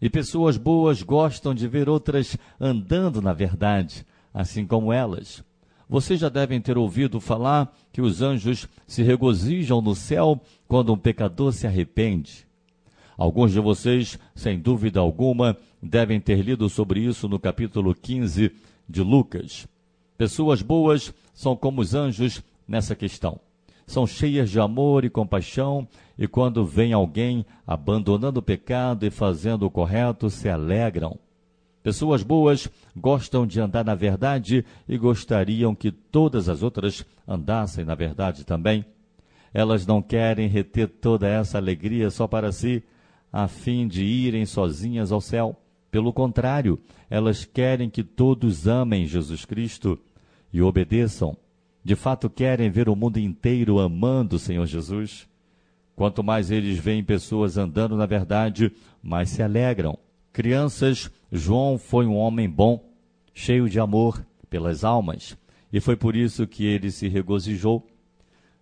E 0.00 0.08
pessoas 0.08 0.56
boas 0.56 1.02
gostam 1.02 1.54
de 1.54 1.68
ver 1.68 1.88
outras 1.88 2.36
andando 2.58 3.20
na 3.20 3.32
verdade, 3.32 4.06
assim 4.32 4.66
como 4.66 4.92
elas. 4.92 5.44
Vocês 5.88 6.20
já 6.20 6.28
devem 6.28 6.60
ter 6.60 6.78
ouvido 6.78 7.20
falar 7.20 7.74
que 7.92 8.00
os 8.00 8.22
anjos 8.22 8.68
se 8.86 9.02
regozijam 9.02 9.82
no 9.82 9.94
céu 9.94 10.40
quando 10.68 10.92
um 10.92 10.96
pecador 10.96 11.52
se 11.52 11.66
arrepende. 11.66 12.46
Alguns 13.18 13.52
de 13.52 13.60
vocês, 13.60 14.18
sem 14.34 14.58
dúvida 14.58 15.00
alguma, 15.00 15.56
devem 15.82 16.20
ter 16.20 16.40
lido 16.42 16.68
sobre 16.70 17.00
isso 17.00 17.28
no 17.28 17.38
capítulo 17.38 17.94
15 17.94 18.52
de 18.90 19.02
Lucas. 19.02 19.68
Pessoas 20.18 20.60
boas 20.60 21.14
são 21.32 21.54
como 21.54 21.80
os 21.80 21.94
anjos 21.94 22.42
nessa 22.66 22.94
questão. 22.94 23.40
São 23.86 24.06
cheias 24.06 24.50
de 24.50 24.60
amor 24.60 25.04
e 25.04 25.10
compaixão, 25.10 25.88
e 26.18 26.28
quando 26.28 26.64
vem 26.64 26.92
alguém 26.92 27.46
abandonando 27.66 28.40
o 28.40 28.42
pecado 28.42 29.06
e 29.06 29.10
fazendo 29.10 29.64
o 29.64 29.70
correto, 29.70 30.28
se 30.28 30.48
alegram. 30.48 31.18
Pessoas 31.82 32.22
boas 32.22 32.68
gostam 32.94 33.46
de 33.46 33.60
andar 33.60 33.84
na 33.84 33.94
verdade 33.94 34.64
e 34.86 34.98
gostariam 34.98 35.74
que 35.74 35.90
todas 35.90 36.48
as 36.48 36.62
outras 36.62 37.04
andassem 37.26 37.84
na 37.84 37.94
verdade 37.94 38.44
também. 38.44 38.84
Elas 39.52 39.86
não 39.86 40.02
querem 40.02 40.46
reter 40.46 40.88
toda 40.88 41.26
essa 41.26 41.58
alegria 41.58 42.10
só 42.10 42.26
para 42.26 42.52
si, 42.52 42.82
a 43.32 43.48
fim 43.48 43.88
de 43.88 44.04
irem 44.04 44.44
sozinhas 44.44 45.10
ao 45.10 45.20
céu. 45.20 45.56
Pelo 45.90 46.12
contrário, 46.12 46.78
elas 47.08 47.44
querem 47.44 47.90
que 47.90 48.04
todos 48.04 48.68
amem 48.68 49.06
Jesus 49.06 49.44
Cristo 49.44 49.98
e 50.52 50.62
obedeçam. 50.62 51.36
De 51.82 51.96
fato, 51.96 52.28
querem 52.30 52.70
ver 52.70 52.88
o 52.88 52.96
mundo 52.96 53.18
inteiro 53.18 53.78
amando 53.78 54.36
o 54.36 54.38
Senhor 54.38 54.66
Jesus. 54.66 55.28
Quanto 55.96 56.22
mais 56.22 56.50
eles 56.50 56.78
veem 56.78 57.02
pessoas 57.02 57.56
andando 57.56 57.96
na 57.96 58.06
verdade, 58.06 58.72
mais 59.02 59.30
se 59.30 59.42
alegram. 59.42 59.98
Crianças, 60.32 61.10
João 61.30 61.76
foi 61.76 62.06
um 62.06 62.16
homem 62.16 62.48
bom, 62.48 62.88
cheio 63.34 63.68
de 63.68 63.80
amor 63.80 64.24
pelas 64.48 64.84
almas, 64.84 65.36
e 65.72 65.80
foi 65.80 65.96
por 65.96 66.14
isso 66.14 66.46
que 66.46 66.64
ele 66.64 66.90
se 66.90 67.08
regozijou. 67.08 67.86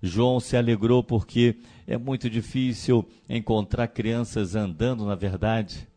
João 0.02 0.40
se 0.40 0.56
alegrou 0.56 1.02
porque 1.02 1.56
é 1.86 1.98
muito 1.98 2.30
difícil 2.30 3.06
encontrar 3.28 3.88
crianças 3.88 4.54
andando 4.54 5.04
na 5.04 5.14
verdade. 5.14 5.88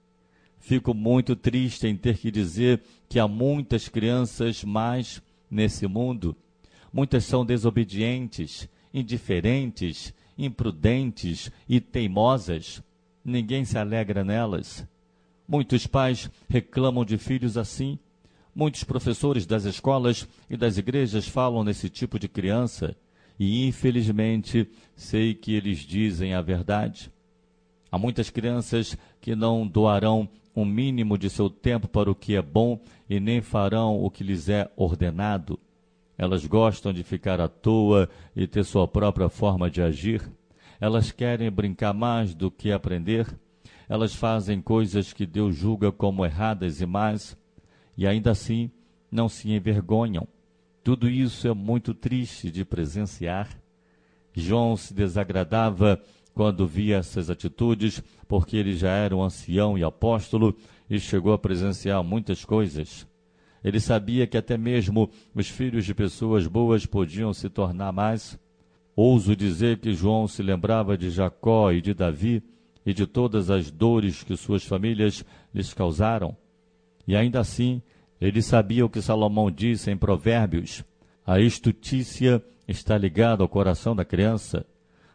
Fico 0.61 0.93
muito 0.93 1.35
triste 1.35 1.87
em 1.87 1.97
ter 1.97 2.19
que 2.19 2.29
dizer 2.29 2.81
que 3.09 3.19
há 3.19 3.27
muitas 3.27 3.89
crianças 3.89 4.63
mais 4.63 5.19
nesse 5.49 5.87
mundo. 5.87 6.35
Muitas 6.93 7.25
são 7.25 7.43
desobedientes, 7.43 8.69
indiferentes, 8.93 10.13
imprudentes 10.37 11.51
e 11.67 11.81
teimosas. 11.81 12.81
Ninguém 13.25 13.65
se 13.65 13.75
alegra 13.77 14.23
nelas. 14.23 14.85
Muitos 15.47 15.87
pais 15.87 16.29
reclamam 16.47 17.03
de 17.03 17.17
filhos 17.17 17.57
assim. 17.57 17.97
Muitos 18.53 18.83
professores 18.83 19.47
das 19.47 19.65
escolas 19.65 20.27
e 20.47 20.55
das 20.55 20.77
igrejas 20.77 21.27
falam 21.27 21.63
nesse 21.63 21.89
tipo 21.89 22.19
de 22.19 22.27
criança. 22.27 22.95
E 23.39 23.65
infelizmente 23.65 24.69
sei 24.95 25.33
que 25.33 25.55
eles 25.55 25.79
dizem 25.79 26.35
a 26.35 26.41
verdade. 26.41 27.11
Há 27.91 27.97
muitas 27.97 28.29
crianças 28.29 28.97
que 29.19 29.35
não 29.35 29.67
doarão 29.67 30.29
um 30.55 30.65
mínimo 30.65 31.17
de 31.17 31.29
seu 31.29 31.49
tempo 31.49 31.87
para 31.87 32.09
o 32.09 32.15
que 32.15 32.35
é 32.35 32.41
bom 32.41 32.79
e 33.09 33.19
nem 33.19 33.41
farão 33.41 34.01
o 34.01 34.09
que 34.09 34.23
lhes 34.23 34.49
é 34.49 34.69
ordenado. 34.75 35.59
Elas 36.17 36.45
gostam 36.45 36.93
de 36.93 37.03
ficar 37.03 37.41
à 37.41 37.47
toa 37.47 38.09
e 38.35 38.47
ter 38.47 38.63
sua 38.63 38.87
própria 38.87 39.27
forma 39.27 39.69
de 39.69 39.81
agir. 39.81 40.21
Elas 40.79 41.11
querem 41.11 41.51
brincar 41.51 41.93
mais 41.93 42.33
do 42.33 42.49
que 42.49 42.71
aprender 42.71 43.27
elas 43.91 44.15
fazem 44.15 44.61
coisas 44.61 45.11
que 45.11 45.25
Deus 45.25 45.53
julga 45.53 45.91
como 45.91 46.25
erradas 46.25 46.79
e 46.79 46.85
más, 46.85 47.37
e 47.97 48.07
ainda 48.07 48.31
assim 48.31 48.71
não 49.11 49.27
se 49.27 49.51
envergonham. 49.51 50.25
Tudo 50.81 51.09
isso 51.09 51.45
é 51.45 51.53
muito 51.53 51.93
triste 51.93 52.49
de 52.49 52.63
presenciar. 52.63 53.49
João 54.33 54.77
se 54.77 54.93
desagradava 54.93 56.01
quando 56.33 56.65
via 56.67 56.97
essas 56.97 57.29
atitudes, 57.29 58.01
porque 58.27 58.57
ele 58.57 58.73
já 58.73 58.91
era 58.91 59.15
um 59.15 59.23
ancião 59.23 59.77
e 59.77 59.83
apóstolo 59.83 60.55
e 60.89 60.99
chegou 60.99 61.33
a 61.33 61.39
presenciar 61.39 62.03
muitas 62.03 62.45
coisas. 62.45 63.07
Ele 63.63 63.79
sabia 63.79 64.25
que 64.25 64.37
até 64.37 64.57
mesmo 64.57 65.09
os 65.35 65.47
filhos 65.47 65.85
de 65.85 65.93
pessoas 65.93 66.47
boas 66.47 66.85
podiam 66.85 67.33
se 67.33 67.49
tornar 67.49 67.91
mais. 67.91 68.39
Ouso 68.95 69.35
dizer 69.35 69.79
que 69.79 69.93
João 69.93 70.27
se 70.27 70.41
lembrava 70.41 70.97
de 70.97 71.09
Jacó 71.09 71.71
e 71.71 71.81
de 71.81 71.93
Davi, 71.93 72.43
e 72.85 72.93
de 72.93 73.05
todas 73.05 73.49
as 73.49 73.69
dores 73.69 74.23
que 74.23 74.35
suas 74.35 74.63
famílias 74.63 75.23
lhes 75.53 75.73
causaram. 75.73 76.35
E 77.07 77.15
ainda 77.15 77.39
assim, 77.39 77.81
ele 78.19 78.41
sabia 78.41 78.85
o 78.85 78.89
que 78.89 79.01
Salomão 79.01 79.51
disse 79.51 79.91
em 79.91 79.97
Provérbios: 79.97 80.83
a 81.25 81.39
estutícia 81.39 82.43
está 82.67 82.97
ligada 82.97 83.43
ao 83.43 83.49
coração 83.49 83.95
da 83.95 84.03
criança. 84.03 84.65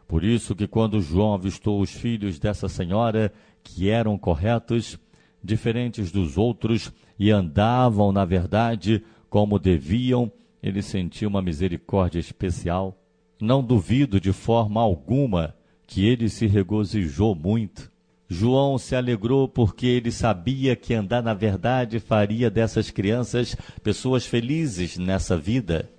Por 0.07 0.23
isso 0.23 0.55
que 0.55 0.67
quando 0.67 1.01
João 1.01 1.33
avistou 1.33 1.81
os 1.81 1.91
filhos 1.91 2.39
dessa 2.39 2.69
senhora, 2.69 3.31
que 3.63 3.89
eram 3.89 4.17
corretos, 4.17 4.97
diferentes 5.43 6.11
dos 6.11 6.37
outros, 6.37 6.93
e 7.19 7.31
andavam 7.31 8.11
na 8.11 8.23
verdade 8.23 9.03
como 9.29 9.59
deviam, 9.59 10.31
ele 10.63 10.81
sentiu 10.81 11.29
uma 11.29 11.41
misericórdia 11.41 12.19
especial. 12.19 12.97
Não 13.39 13.63
duvido 13.63 14.19
de 14.19 14.31
forma 14.31 14.81
alguma 14.81 15.53
que 15.85 16.05
ele 16.05 16.29
se 16.29 16.47
regozijou 16.47 17.35
muito. 17.35 17.91
João 18.29 18.77
se 18.77 18.95
alegrou 18.95 19.47
porque 19.47 19.85
ele 19.85 20.11
sabia 20.11 20.75
que 20.75 20.93
andar 20.93 21.23
na 21.23 21.33
verdade 21.33 21.99
faria 21.99 22.49
dessas 22.49 22.91
crianças 22.91 23.55
pessoas 23.81 24.25
felizes 24.25 24.97
nessa 24.97 25.37
vida. 25.37 25.89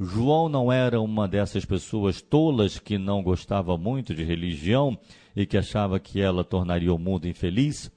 João 0.00 0.48
não 0.48 0.70
era 0.70 1.00
uma 1.00 1.26
dessas 1.26 1.64
pessoas 1.64 2.22
tolas 2.22 2.78
que 2.78 2.96
não 2.96 3.20
gostava 3.20 3.76
muito 3.76 4.14
de 4.14 4.22
religião 4.22 4.96
e 5.34 5.44
que 5.44 5.58
achava 5.58 5.98
que 5.98 6.20
ela 6.20 6.44
tornaria 6.44 6.94
o 6.94 6.98
mundo 6.98 7.26
infeliz. 7.26 7.90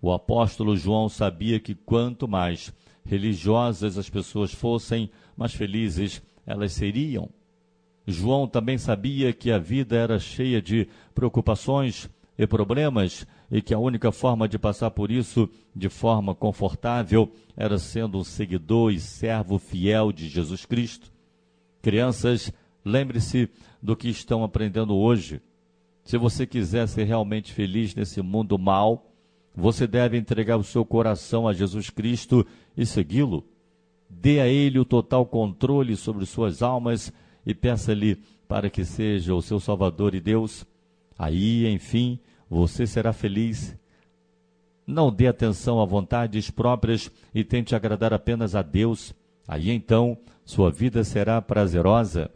O 0.00 0.10
apóstolo 0.10 0.74
João 0.74 1.10
sabia 1.10 1.60
que 1.60 1.74
quanto 1.74 2.26
mais 2.26 2.72
religiosas 3.04 3.98
as 3.98 4.08
pessoas 4.08 4.54
fossem, 4.54 5.10
mais 5.36 5.52
felizes 5.52 6.22
elas 6.46 6.72
seriam. 6.72 7.28
João 8.06 8.48
também 8.48 8.78
sabia 8.78 9.34
que 9.34 9.50
a 9.50 9.58
vida 9.58 9.94
era 9.96 10.18
cheia 10.18 10.62
de 10.62 10.88
preocupações 11.14 12.08
e 12.42 12.46
problemas 12.46 13.24
e 13.50 13.62
que 13.62 13.72
a 13.72 13.78
única 13.78 14.10
forma 14.10 14.48
de 14.48 14.58
passar 14.58 14.90
por 14.90 15.12
isso 15.12 15.48
de 15.74 15.88
forma 15.88 16.34
confortável 16.34 17.32
era 17.56 17.78
sendo 17.78 18.18
um 18.18 18.24
seguidor 18.24 18.92
e 18.92 18.98
servo 18.98 19.58
fiel 19.58 20.10
de 20.10 20.28
Jesus 20.28 20.66
Cristo. 20.66 21.12
Crianças, 21.80 22.52
lembre-se 22.84 23.48
do 23.80 23.94
que 23.94 24.08
estão 24.08 24.42
aprendendo 24.42 24.96
hoje. 24.96 25.40
Se 26.02 26.18
você 26.18 26.44
quiser 26.44 26.88
ser 26.88 27.04
realmente 27.04 27.52
feliz 27.52 27.94
nesse 27.94 28.20
mundo 28.20 28.58
mal, 28.58 29.06
você 29.54 29.86
deve 29.86 30.18
entregar 30.18 30.56
o 30.56 30.64
seu 30.64 30.84
coração 30.84 31.46
a 31.46 31.52
Jesus 31.52 31.90
Cristo 31.90 32.44
e 32.76 32.84
segui-lo. 32.84 33.44
Dê 34.10 34.40
a 34.40 34.48
Ele 34.48 34.80
o 34.80 34.84
total 34.84 35.24
controle 35.24 35.94
sobre 35.94 36.26
suas 36.26 36.60
almas 36.60 37.12
e 37.46 37.54
peça-lhe 37.54 38.18
para 38.48 38.68
que 38.68 38.84
seja 38.84 39.32
o 39.32 39.40
seu 39.42 39.60
Salvador 39.60 40.14
e 40.14 40.20
Deus. 40.20 40.66
Aí, 41.16 41.68
enfim, 41.68 42.18
você 42.52 42.86
será 42.86 43.14
feliz. 43.14 43.74
Não 44.86 45.10
dê 45.10 45.26
atenção 45.26 45.80
a 45.80 45.86
vontades 45.86 46.50
próprias 46.50 47.10
e 47.34 47.42
tente 47.42 47.74
agradar 47.74 48.12
apenas 48.12 48.54
a 48.54 48.60
Deus. 48.60 49.14
Aí 49.48 49.70
então 49.70 50.18
sua 50.44 50.70
vida 50.70 51.02
será 51.02 51.40
prazerosa. 51.40 52.30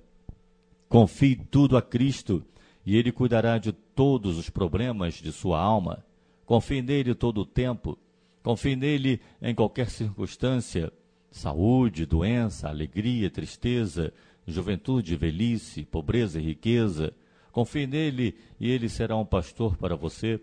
Confie 0.89 1.37
tudo 1.37 1.77
a 1.77 1.83
Cristo 1.83 2.43
e 2.85 2.97
Ele 2.97 3.13
cuidará 3.13 3.59
de 3.59 3.73
todos 3.73 4.39
os 4.39 4.49
problemas 4.49 5.15
de 5.17 5.31
sua 5.33 5.61
alma. 5.61 6.03
Confie 6.47 6.81
nele 6.81 7.15
todo 7.15 7.43
o 7.43 7.47
tempo. 7.47 7.99
Confie 8.43 8.75
nele 8.75 9.21
em 9.43 9.55
qualquer 9.55 9.91
circunstância 9.91 10.91
saúde, 11.31 12.07
doença, 12.07 12.71
alegria, 12.71 13.29
tristeza, 13.29 14.15
juventude, 14.47 15.15
velhice, 15.15 15.85
pobreza 15.85 16.41
e 16.41 16.45
riqueza. 16.45 17.13
Confie 17.57 17.87
nele 17.87 18.37
e 18.61 18.71
ele 18.71 18.87
será 18.87 19.17
um 19.17 19.25
pastor 19.25 19.79
para 19.79 19.97
você, 19.97 20.39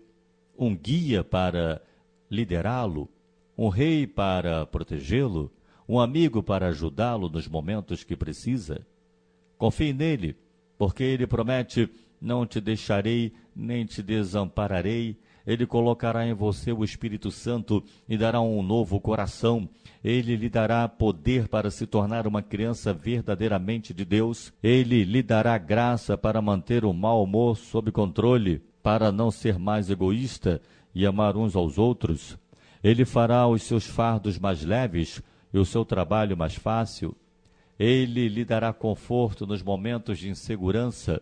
um 0.58 0.76
guia 0.76 1.22
para 1.22 1.80
liderá-lo, 2.28 3.08
um 3.56 3.68
rei 3.68 4.04
para 4.04 4.66
protegê-lo, 4.66 5.48
um 5.88 6.00
amigo 6.00 6.42
para 6.42 6.66
ajudá-lo 6.66 7.28
nos 7.28 7.46
momentos 7.46 8.02
que 8.02 8.16
precisa. 8.16 8.84
Confie 9.56 9.92
nele, 9.92 10.36
porque 10.76 11.04
ele 11.04 11.24
promete: 11.24 11.88
não 12.20 12.44
te 12.44 12.60
deixarei 12.60 13.32
nem 13.54 13.86
te 13.86 14.02
desampararei 14.02 15.16
ele 15.46 15.66
colocará 15.66 16.26
em 16.26 16.32
você 16.32 16.72
o 16.72 16.82
Espírito 16.82 17.30
Santo 17.30 17.84
e 18.08 18.16
dará 18.16 18.40
um 18.40 18.62
novo 18.62 18.98
coração. 18.98 19.68
Ele 20.02 20.36
lhe 20.36 20.48
dará 20.48 20.88
poder 20.88 21.48
para 21.48 21.70
se 21.70 21.86
tornar 21.86 22.26
uma 22.26 22.42
criança 22.42 22.94
verdadeiramente 22.94 23.92
de 23.92 24.04
Deus. 24.04 24.52
Ele 24.62 25.04
lhe 25.04 25.22
dará 25.22 25.56
graça 25.58 26.16
para 26.16 26.40
manter 26.40 26.84
o 26.84 26.92
mau 26.92 27.22
humor 27.22 27.56
sob 27.56 27.92
controle, 27.92 28.62
para 28.82 29.12
não 29.12 29.30
ser 29.30 29.58
mais 29.58 29.90
egoísta 29.90 30.60
e 30.94 31.04
amar 31.04 31.36
uns 31.36 31.54
aos 31.54 31.76
outros. 31.76 32.38
Ele 32.82 33.04
fará 33.04 33.46
os 33.46 33.62
seus 33.62 33.86
fardos 33.86 34.38
mais 34.38 34.62
leves 34.62 35.22
e 35.52 35.58
o 35.58 35.64
seu 35.64 35.84
trabalho 35.84 36.36
mais 36.36 36.54
fácil. 36.54 37.14
Ele 37.78 38.28
lhe 38.28 38.44
dará 38.44 38.72
conforto 38.72 39.46
nos 39.46 39.62
momentos 39.62 40.18
de 40.18 40.28
insegurança. 40.28 41.20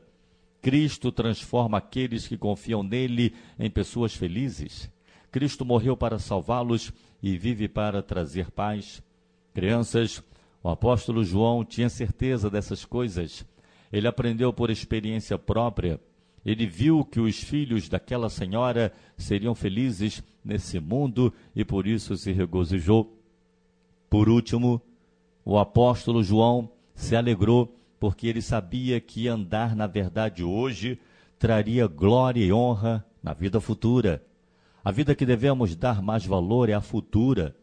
Cristo 0.62 1.10
transforma 1.10 1.78
aqueles 1.78 2.28
que 2.28 2.38
confiam 2.38 2.84
nele 2.84 3.34
em 3.58 3.68
pessoas 3.68 4.14
felizes. 4.14 4.88
Cristo 5.32 5.64
morreu 5.64 5.96
para 5.96 6.20
salvá-los 6.20 6.92
e 7.20 7.36
vive 7.36 7.66
para 7.66 8.00
trazer 8.00 8.48
paz. 8.52 9.02
Crianças, 9.52 10.22
o 10.62 10.68
apóstolo 10.68 11.24
João 11.24 11.64
tinha 11.64 11.88
certeza 11.88 12.48
dessas 12.48 12.84
coisas. 12.84 13.44
Ele 13.92 14.06
aprendeu 14.06 14.52
por 14.52 14.70
experiência 14.70 15.36
própria. 15.36 16.00
Ele 16.46 16.64
viu 16.64 17.04
que 17.04 17.18
os 17.18 17.42
filhos 17.42 17.88
daquela 17.88 18.30
senhora 18.30 18.92
seriam 19.16 19.56
felizes 19.56 20.22
nesse 20.44 20.78
mundo 20.78 21.34
e 21.56 21.64
por 21.64 21.88
isso 21.88 22.16
se 22.16 22.30
regozijou. 22.30 23.18
Por 24.08 24.28
último, 24.28 24.80
o 25.44 25.58
apóstolo 25.58 26.22
João 26.22 26.70
se 26.94 27.16
alegrou 27.16 27.81
porque 28.02 28.26
ele 28.26 28.42
sabia 28.42 29.00
que 29.00 29.28
andar 29.28 29.76
na 29.76 29.86
verdade 29.86 30.42
hoje 30.42 30.98
traria 31.38 31.86
glória 31.86 32.44
e 32.44 32.52
honra 32.52 33.06
na 33.22 33.32
vida 33.32 33.60
futura. 33.60 34.20
A 34.84 34.90
vida 34.90 35.14
que 35.14 35.24
devemos 35.24 35.76
dar 35.76 36.02
mais 36.02 36.26
valor 36.26 36.68
é 36.68 36.72
a 36.72 36.80
futura. 36.80 37.54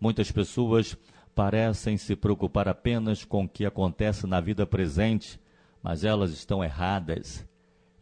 Muitas 0.00 0.32
pessoas 0.32 0.96
parecem 1.36 1.96
se 1.96 2.16
preocupar 2.16 2.66
apenas 2.66 3.24
com 3.24 3.44
o 3.44 3.48
que 3.48 3.64
acontece 3.64 4.26
na 4.26 4.40
vida 4.40 4.66
presente, 4.66 5.38
mas 5.80 6.02
elas 6.02 6.32
estão 6.32 6.64
erradas. 6.64 7.46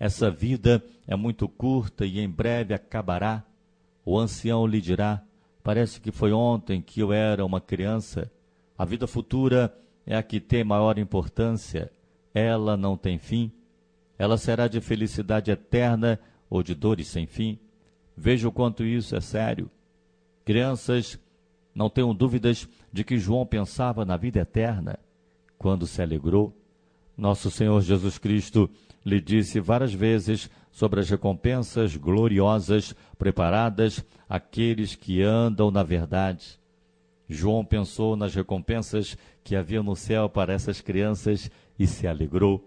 Essa 0.01 0.31
vida 0.31 0.83
é 1.07 1.15
muito 1.15 1.47
curta 1.47 2.07
e 2.07 2.19
em 2.19 2.31
breve 2.31 2.73
acabará. 2.73 3.45
O 4.07 4.19
ancião 4.19 4.67
lhe 4.67 4.81
dirá: 4.81 5.23
Parece 5.63 6.01
que 6.01 6.11
foi 6.11 6.33
ontem 6.33 6.81
que 6.81 7.01
eu 7.01 7.13
era 7.13 7.45
uma 7.45 7.61
criança. 7.61 8.33
A 8.79 8.87
vida 8.87 9.07
futura 9.07 9.71
é 10.07 10.17
a 10.17 10.23
que 10.23 10.41
tem 10.41 10.65
maior 10.65 10.99
importância. 10.99 11.91
Ela 12.33 12.77
não 12.77 12.97
tem 12.97 13.19
fim. 13.19 13.51
Ela 14.19 14.37
será 14.37 14.69
de 14.69 14.81
felicidade 14.81 15.51
eterna 15.51 16.19
ou 16.49 16.63
de 16.63 16.75
dores 16.75 17.09
sem 17.09 17.27
fim. 17.27 17.59
Veja 18.17 18.49
o 18.49 18.53
quanto 18.53 18.85
isso 18.85 19.17
é 19.17 19.21
sério. 19.21 19.71
Crianças, 20.45 21.19
não 21.75 21.91
tenham 21.91 22.15
dúvidas 22.15 22.69
de 22.93 23.03
que 23.03 23.19
João 23.19 23.45
pensava 23.45 24.05
na 24.05 24.17
vida 24.17 24.41
eterna 24.41 24.99
quando 25.59 25.87
se 25.87 26.01
alegrou. 26.01 26.57
Nosso 27.17 27.51
Senhor 27.51 27.81
Jesus 27.81 28.19
Cristo 28.19 28.71
lhe 29.05 29.21
disse 29.21 29.59
várias 29.61 29.93
vezes 29.93 30.49
sobre 30.71 31.01
as 31.01 31.11
recompensas 31.11 31.97
gloriosas 31.97 32.95
preparadas 33.19 34.05
àqueles 34.29 34.95
que 34.95 35.23
andam 35.23 35.71
na 35.71 35.83
verdade. 35.83 36.59
João 37.29 37.65
pensou 37.65 38.17
nas 38.17 38.35
recompensas 38.35 39.17
que 39.45 39.55
havia 39.55 39.83
no 39.83 39.95
céu 39.95 40.29
para 40.29 40.55
essas 40.55 40.81
crianças 40.81 41.51
e 41.79 41.87
se 41.87 42.07
alegrou. 42.07 42.67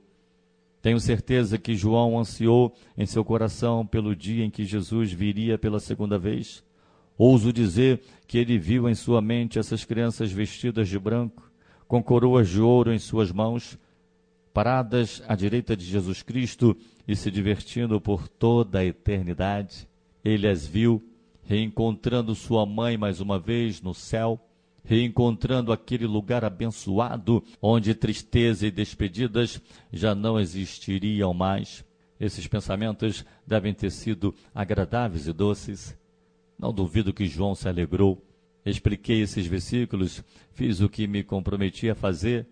Tenho 0.79 0.99
certeza 0.99 1.57
que 1.57 1.75
João 1.75 2.19
ansiou 2.19 2.73
em 2.95 3.05
seu 3.05 3.25
coração 3.25 3.85
pelo 3.85 4.15
dia 4.15 4.45
em 4.45 4.49
que 4.49 4.63
Jesus 4.63 5.11
viria 5.11 5.57
pela 5.57 5.79
segunda 5.79 6.19
vez. 6.19 6.63
Ouso 7.17 7.51
dizer 7.51 8.01
que 8.27 8.37
ele 8.37 8.59
viu 8.59 8.87
em 8.87 8.93
sua 8.93 9.19
mente 9.19 9.57
essas 9.57 9.83
crianças 9.83 10.31
vestidas 10.31 10.87
de 10.87 10.99
branco, 10.99 11.51
com 11.87 12.01
coroas 12.03 12.47
de 12.47 12.61
ouro 12.61 12.93
em 12.93 12.99
suas 12.99 13.31
mãos, 13.31 13.77
paradas 14.53 15.23
à 15.27 15.35
direita 15.35 15.75
de 15.75 15.83
Jesus 15.83 16.21
Cristo 16.21 16.77
e 17.07 17.15
se 17.15 17.31
divertindo 17.31 17.99
por 17.99 18.27
toda 18.27 18.79
a 18.79 18.85
eternidade. 18.85 19.89
Ele 20.23 20.47
as 20.47 20.67
viu, 20.67 21.03
reencontrando 21.43 22.35
sua 22.35 22.65
mãe 22.65 22.97
mais 22.97 23.19
uma 23.19 23.39
vez 23.39 23.81
no 23.81 23.93
céu, 23.95 24.39
reencontrando 24.87 25.73
aquele 25.73 26.07
lugar 26.07 26.45
abençoado 26.45 27.43
onde 27.61 27.93
tristeza 27.93 28.65
e 28.65 28.71
despedidas 28.71 29.61
já 29.91 30.15
não 30.15 30.39
existiriam 30.39 31.33
mais. 31.33 31.85
Esses 32.17 32.47
pensamentos 32.47 33.25
devem 33.45 33.73
ter 33.73 33.91
sido 33.91 34.33
agradáveis 34.55 35.27
e 35.27 35.33
doces. 35.33 35.95
Não 36.57 36.73
duvido 36.73 37.13
que 37.13 37.27
João 37.27 37.53
se 37.53 37.67
alegrou. 37.67 38.25
Expliquei 38.65 39.21
esses 39.21 39.45
versículos, 39.45 40.23
fiz 40.53 40.79
o 40.79 40.87
que 40.87 41.05
me 41.05 41.21
comprometi 41.21 41.89
a 41.89 41.95
fazer, 41.95 42.47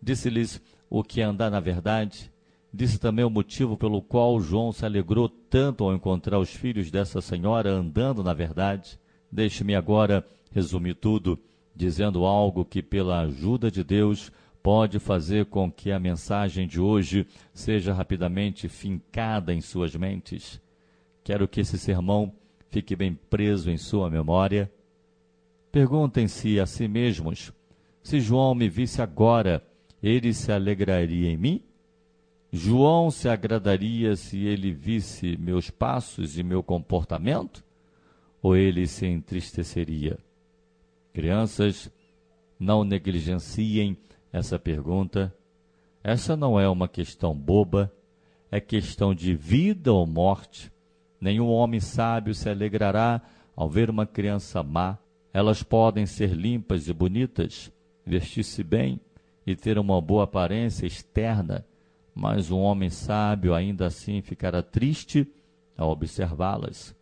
disse-lhes 0.00 0.60
o 0.90 1.02
que 1.02 1.22
é 1.22 1.24
andar 1.24 1.50
na 1.50 1.58
verdade. 1.58 2.30
Disse 2.72 2.98
também 2.98 3.24
o 3.24 3.30
motivo 3.30 3.78
pelo 3.78 4.02
qual 4.02 4.38
João 4.40 4.72
se 4.72 4.84
alegrou 4.84 5.26
tanto 5.26 5.84
ao 5.84 5.94
encontrar 5.94 6.38
os 6.38 6.50
filhos 6.50 6.90
dessa 6.90 7.22
senhora 7.22 7.70
andando 7.70 8.22
na 8.22 8.34
verdade. 8.34 9.00
Deixe-me 9.32 9.74
agora 9.74 10.24
resumir 10.52 10.94
tudo 10.94 11.38
dizendo 11.78 12.24
algo 12.24 12.64
que, 12.64 12.82
pela 12.82 13.20
ajuda 13.20 13.70
de 13.70 13.84
Deus, 13.84 14.32
pode 14.60 14.98
fazer 14.98 15.46
com 15.46 15.70
que 15.70 15.92
a 15.92 16.00
mensagem 16.00 16.66
de 16.66 16.80
hoje 16.80 17.24
seja 17.54 17.94
rapidamente 17.94 18.68
fincada 18.68 19.54
em 19.54 19.60
suas 19.60 19.94
mentes. 19.94 20.60
Quero 21.22 21.46
que 21.46 21.60
esse 21.60 21.78
sermão 21.78 22.32
fique 22.68 22.96
bem 22.96 23.14
preso 23.14 23.70
em 23.70 23.76
sua 23.76 24.10
memória. 24.10 24.68
Perguntem-se 25.70 26.58
a 26.58 26.66
si 26.66 26.88
mesmos: 26.88 27.52
se 28.02 28.18
João 28.18 28.56
me 28.56 28.68
visse 28.68 29.00
agora, 29.00 29.62
ele 30.02 30.34
se 30.34 30.50
alegraria 30.50 31.30
em 31.30 31.36
mim? 31.36 31.62
João 32.50 33.08
se 33.08 33.28
agradaria 33.28 34.16
se 34.16 34.44
ele 34.44 34.72
visse 34.72 35.36
meus 35.36 35.70
passos 35.70 36.38
e 36.38 36.42
meu 36.42 36.60
comportamento? 36.60 37.64
Ou 38.42 38.56
ele 38.56 38.84
se 38.88 39.06
entristeceria? 39.06 40.18
Crianças, 41.12 41.90
não 42.58 42.84
negligenciem 42.84 43.96
essa 44.32 44.58
pergunta. 44.58 45.34
Essa 46.02 46.36
não 46.36 46.58
é 46.58 46.68
uma 46.68 46.88
questão 46.88 47.34
boba, 47.34 47.92
é 48.50 48.60
questão 48.60 49.14
de 49.14 49.34
vida 49.34 49.92
ou 49.92 50.06
morte. 50.06 50.72
Nenhum 51.20 51.48
homem 51.48 51.80
sábio 51.80 52.34
se 52.34 52.48
alegrará 52.48 53.20
ao 53.54 53.68
ver 53.68 53.90
uma 53.90 54.06
criança 54.06 54.62
má. 54.62 54.98
Elas 55.32 55.62
podem 55.62 56.06
ser 56.06 56.30
limpas 56.30 56.88
e 56.88 56.92
bonitas, 56.92 57.70
vestir-se 58.04 58.62
bem 58.62 59.00
e 59.46 59.54
ter 59.54 59.78
uma 59.78 60.00
boa 60.00 60.24
aparência 60.24 60.86
externa, 60.86 61.64
mas 62.14 62.50
um 62.50 62.58
homem 62.58 62.90
sábio 62.90 63.54
ainda 63.54 63.86
assim 63.86 64.20
ficará 64.20 64.62
triste 64.62 65.26
ao 65.76 65.90
observá-las. 65.90 66.94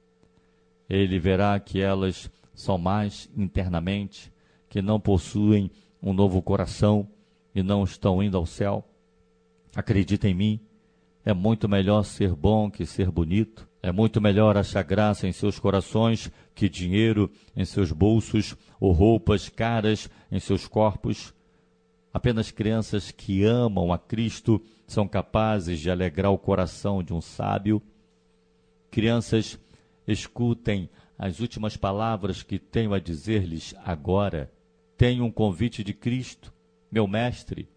Ele 0.89 1.19
verá 1.19 1.59
que 1.59 1.81
elas 1.81 2.31
são 2.57 2.77
mais 2.77 3.31
internamente, 3.37 4.33
que 4.69 4.83
não 4.83 4.99
possuem 4.99 5.71
um 6.03 6.13
novo 6.13 6.43
coração 6.43 7.09
e 7.55 7.63
não 7.63 7.85
estão 7.85 8.21
indo 8.21 8.37
ao 8.37 8.47
céu. 8.47 8.85
Acredita 9.77 10.27
em 10.29 10.35
mim, 10.35 10.61
é 11.25 11.35
muito 11.35 11.69
melhor 11.69 12.03
ser 12.03 12.35
bom 12.35 12.71
que 12.71 12.87
ser 12.87 13.11
bonito. 13.11 13.69
É 13.83 13.93
muito 13.93 14.21
melhor 14.21 14.57
achar 14.57 14.83
graça 14.83 15.29
em 15.29 15.33
seus 15.33 15.59
corações 15.59 16.31
que 16.55 16.69
dinheiro 16.69 17.31
em 17.55 17.65
seus 17.65 17.93
bolsos 17.93 18.57
ou 18.81 18.91
roupas 18.91 19.49
caras 19.49 20.09
em 20.31 20.41
seus 20.41 20.67
corpos. 20.67 21.33
Apenas 22.13 22.51
crianças 22.51 23.11
que 23.11 23.45
amam 23.45 23.93
a 23.93 23.99
Cristo 23.99 24.63
são 24.87 25.07
capazes 25.07 25.79
de 25.79 25.91
alegrar 25.91 26.33
o 26.33 26.39
coração 26.39 27.03
de 27.03 27.13
um 27.13 27.21
sábio. 27.21 27.83
Crianças, 28.91 29.59
escutem 30.07 30.89
as 31.19 31.41
últimas 31.41 31.77
palavras 31.77 32.43
que 32.43 32.59
tenho 32.59 32.93
a 32.93 32.99
dizer-lhes 32.99 33.75
agora. 33.85 34.51
Tenho 34.97 35.25
um 35.25 35.31
convite 35.31 35.83
de 35.83 35.93
Cristo, 35.93 36.53
meu 36.91 37.07
Mestre. 37.07 37.69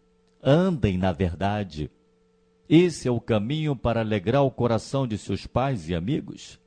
Andem 0.43 0.97
na 0.97 1.11
verdade. 1.11 1.89
Esse 2.67 3.07
é 3.07 3.11
o 3.11 3.19
caminho 3.19 3.75
para 3.75 4.01
alegrar 4.01 4.43
o 4.43 4.51
coração 4.51 5.07
de 5.07 5.17
seus 5.17 5.47
pais 5.47 5.89
e 5.89 5.95
amigos. 5.95 6.59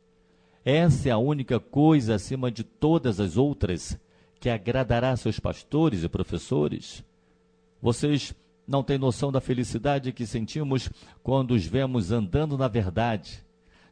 Essa 0.64 1.08
é 1.08 1.12
a 1.12 1.18
única 1.18 1.60
coisa 1.60 2.14
acima 2.14 2.50
de 2.50 2.64
todas 2.64 3.20
as 3.20 3.36
outras 3.36 3.98
que 4.40 4.48
agradará 4.48 5.16
seus 5.16 5.38
pastores 5.38 6.02
e 6.02 6.08
professores. 6.08 7.04
Vocês 7.80 8.34
não 8.66 8.82
têm 8.82 8.98
noção 8.98 9.30
da 9.30 9.40
felicidade 9.40 10.12
que 10.12 10.26
sentimos 10.26 10.90
quando 11.22 11.52
os 11.52 11.64
vemos 11.64 12.12
andando 12.12 12.56
na 12.56 12.68
verdade 12.68 13.44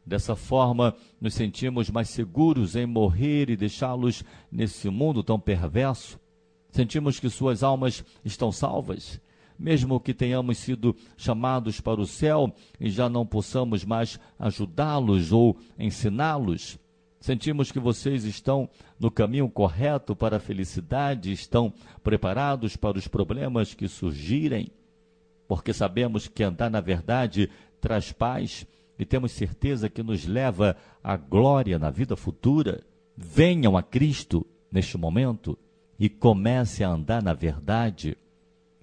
Dessa 0.05 0.35
forma, 0.35 0.95
nos 1.19 1.35
sentimos 1.35 1.89
mais 1.89 2.09
seguros 2.09 2.75
em 2.75 2.85
morrer 2.85 3.49
e 3.49 3.55
deixá-los 3.55 4.23
nesse 4.51 4.89
mundo 4.89 5.23
tão 5.23 5.39
perverso. 5.39 6.19
Sentimos 6.71 7.19
que 7.19 7.29
suas 7.29 7.61
almas 7.61 8.03
estão 8.25 8.51
salvas, 8.51 9.21
mesmo 9.59 9.99
que 9.99 10.13
tenhamos 10.13 10.57
sido 10.57 10.95
chamados 11.15 11.79
para 11.79 12.01
o 12.01 12.07
céu 12.07 12.51
e 12.79 12.89
já 12.89 13.07
não 13.07 13.25
possamos 13.25 13.85
mais 13.85 14.19
ajudá-los 14.39 15.31
ou 15.31 15.55
ensiná-los. 15.77 16.79
Sentimos 17.19 17.71
que 17.71 17.79
vocês 17.79 18.23
estão 18.23 18.67
no 18.99 19.11
caminho 19.11 19.47
correto 19.47 20.15
para 20.15 20.37
a 20.37 20.39
felicidade, 20.39 21.31
estão 21.31 21.71
preparados 22.03 22.75
para 22.75 22.97
os 22.97 23.07
problemas 23.07 23.75
que 23.75 23.87
surgirem, 23.87 24.71
porque 25.47 25.71
sabemos 25.71 26.27
que 26.27 26.41
andar 26.41 26.71
na 26.71 26.81
verdade 26.81 27.47
traz 27.79 28.11
paz 28.11 28.65
e 29.01 29.05
temos 29.05 29.31
certeza 29.31 29.89
que 29.89 30.03
nos 30.03 30.27
leva 30.27 30.77
à 31.03 31.17
glória 31.17 31.79
na 31.79 31.89
vida 31.89 32.15
futura, 32.15 32.83
venham 33.17 33.75
a 33.75 33.81
Cristo 33.81 34.45
neste 34.71 34.95
momento 34.95 35.57
e 35.97 36.07
comece 36.07 36.83
a 36.83 36.89
andar 36.89 37.23
na 37.23 37.33
verdade. 37.33 38.15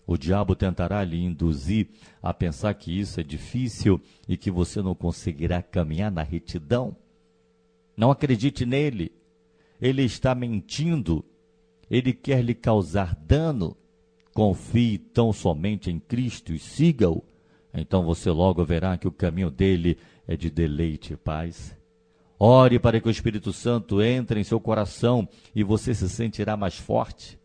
O 0.04 0.16
diabo 0.16 0.56
tentará 0.56 1.04
lhe 1.04 1.24
induzir 1.24 1.90
a 2.20 2.34
pensar 2.34 2.74
que 2.74 2.98
isso 2.98 3.20
é 3.20 3.22
difícil 3.22 4.00
e 4.26 4.36
que 4.36 4.50
você 4.50 4.82
não 4.82 4.92
conseguirá 4.92 5.62
caminhar 5.62 6.10
na 6.10 6.24
retidão. 6.24 6.96
Não 7.96 8.10
acredite 8.10 8.66
nele. 8.66 9.12
Ele 9.80 10.02
está 10.02 10.34
mentindo. 10.34 11.24
Ele 11.88 12.12
quer 12.12 12.42
lhe 12.42 12.56
causar 12.56 13.14
dano. 13.14 13.76
Confie 14.34 14.98
tão 14.98 15.32
somente 15.32 15.92
em 15.92 16.00
Cristo 16.00 16.52
e 16.52 16.58
siga-o. 16.58 17.22
Então 17.72 18.04
você 18.04 18.30
logo 18.30 18.64
verá 18.64 18.96
que 18.96 19.08
o 19.08 19.12
caminho 19.12 19.50
dele 19.50 19.98
é 20.26 20.36
de 20.36 20.50
deleite 20.50 21.12
e 21.12 21.16
paz. 21.16 21.76
Ore 22.38 22.78
para 22.78 23.00
que 23.00 23.08
o 23.08 23.10
Espírito 23.10 23.52
Santo 23.52 24.00
entre 24.00 24.40
em 24.40 24.44
seu 24.44 24.60
coração 24.60 25.28
e 25.54 25.64
você 25.64 25.92
se 25.92 26.08
sentirá 26.08 26.56
mais 26.56 26.78
forte. 26.78 27.38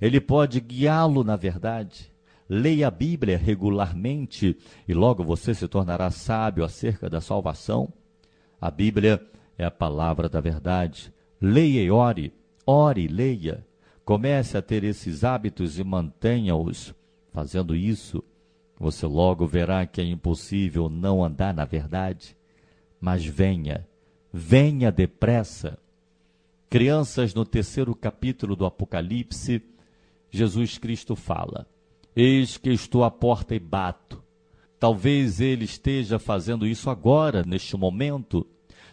Ele 0.00 0.20
pode 0.20 0.60
guiá-lo 0.60 1.22
na 1.22 1.36
verdade. 1.36 2.12
Leia 2.48 2.88
a 2.88 2.90
Bíblia 2.90 3.38
regularmente 3.38 4.56
e 4.86 4.92
logo 4.92 5.22
você 5.22 5.54
se 5.54 5.68
tornará 5.68 6.10
sábio 6.10 6.64
acerca 6.64 7.08
da 7.08 7.20
salvação. 7.20 7.92
A 8.60 8.70
Bíblia 8.70 9.24
é 9.56 9.64
a 9.64 9.70
palavra 9.70 10.28
da 10.28 10.40
verdade. 10.40 11.12
Leia 11.40 11.82
e 11.82 11.90
ore, 11.90 12.32
ore 12.66 13.04
e 13.04 13.08
leia. 13.08 13.64
Comece 14.04 14.58
a 14.58 14.62
ter 14.62 14.82
esses 14.82 15.22
hábitos 15.22 15.78
e 15.78 15.84
mantenha-os. 15.84 16.92
Fazendo 17.32 17.74
isso, 17.74 18.22
você 18.82 19.06
logo 19.06 19.46
verá 19.46 19.86
que 19.86 20.00
é 20.00 20.04
impossível 20.04 20.88
não 20.88 21.24
andar 21.24 21.54
na 21.54 21.64
verdade. 21.64 22.36
Mas 23.00 23.24
venha, 23.24 23.86
venha 24.32 24.90
depressa. 24.90 25.78
Crianças, 26.68 27.32
no 27.32 27.44
terceiro 27.44 27.94
capítulo 27.94 28.56
do 28.56 28.66
Apocalipse, 28.66 29.62
Jesus 30.30 30.78
Cristo 30.78 31.14
fala: 31.14 31.66
Eis 32.14 32.56
que 32.56 32.70
estou 32.70 33.04
à 33.04 33.10
porta 33.10 33.54
e 33.54 33.60
bato. 33.60 34.22
Talvez 34.80 35.40
ele 35.40 35.64
esteja 35.64 36.18
fazendo 36.18 36.66
isso 36.66 36.90
agora, 36.90 37.44
neste 37.44 37.76
momento. 37.76 38.44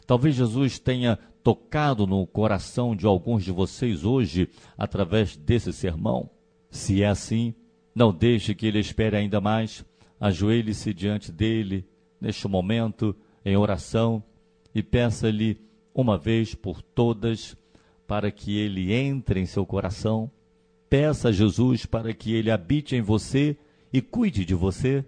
Talvez 0.05 0.35
Jesus 0.35 0.77
tenha 0.77 1.17
tocado 1.43 2.05
no 2.05 2.27
coração 2.27 2.95
de 2.95 3.07
alguns 3.07 3.43
de 3.43 3.51
vocês 3.51 4.03
hoje 4.03 4.49
através 4.77 5.35
desse 5.35 5.73
sermão. 5.73 6.29
Se 6.69 7.01
é 7.01 7.07
assim, 7.07 7.55
não 7.99 8.13
deixe 8.13 8.55
que 8.55 8.65
ele 8.65 8.79
espere 8.79 9.17
ainda 9.17 9.41
mais. 9.41 9.83
Ajoelhe-se 10.21 10.93
diante 10.93 11.33
dele 11.33 11.85
neste 12.19 12.47
momento 12.47 13.13
em 13.43 13.57
oração 13.57 14.23
e 14.73 14.81
peça-lhe 14.81 15.59
uma 15.93 16.17
vez 16.17 16.55
por 16.55 16.81
todas 16.81 17.57
para 18.07 18.31
que 18.31 18.57
ele 18.57 18.93
entre 18.93 19.41
em 19.41 19.45
seu 19.45 19.65
coração. 19.65 20.31
Peça 20.89 21.27
a 21.27 21.31
Jesus 21.33 21.85
para 21.85 22.13
que 22.13 22.33
ele 22.33 22.49
habite 22.49 22.95
em 22.95 23.01
você 23.01 23.57
e 23.91 24.01
cuide 24.01 24.45
de 24.45 24.55
você. 24.55 25.03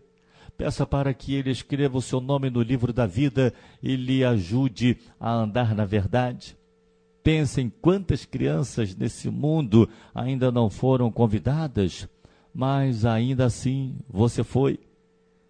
Peça 0.57 0.85
para 0.85 1.13
que 1.13 1.33
ele 1.33 1.49
escreva 1.49 1.97
o 1.97 2.01
seu 2.01 2.19
nome 2.19 2.49
no 2.49 2.61
livro 2.61 2.91
da 2.91 3.05
vida 3.05 3.53
e 3.81 3.95
lhe 3.95 4.21
ajude 4.25 4.97
a 5.17 5.31
andar 5.31 5.73
na 5.73 5.85
verdade. 5.85 6.57
Pense 7.23 7.61
em 7.61 7.69
quantas 7.69 8.25
crianças 8.25 8.93
nesse 8.97 9.29
mundo 9.29 9.87
ainda 10.13 10.51
não 10.51 10.69
foram 10.69 11.09
convidadas, 11.09 12.09
mas 12.53 13.05
ainda 13.05 13.45
assim 13.45 13.95
você 14.09 14.43
foi. 14.43 14.79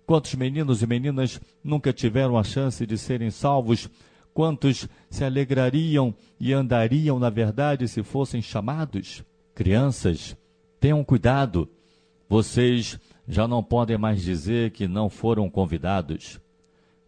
Quantos 0.05 0.35
meninos 0.35 0.81
e 0.81 0.87
meninas 0.87 1.39
nunca 1.63 1.93
tiveram 1.93 2.37
a 2.37 2.43
chance 2.43 2.85
de 2.85 2.97
serem 2.97 3.31
salvos? 3.31 3.89
Quantos 4.33 4.87
se 5.09 5.23
alegrariam 5.23 6.13
e 6.39 6.53
andariam 6.53 7.19
na 7.19 7.29
verdade 7.29 7.87
se 7.87 8.03
fossem 8.03 8.41
chamados? 8.41 9.23
Crianças, 9.53 10.35
tenham 10.79 11.03
cuidado. 11.03 11.69
Vocês 12.27 12.99
já 13.27 13.47
não 13.47 13.63
podem 13.63 13.97
mais 13.97 14.21
dizer 14.21 14.71
que 14.71 14.87
não 14.87 15.09
foram 15.09 15.49
convidados. 15.49 16.39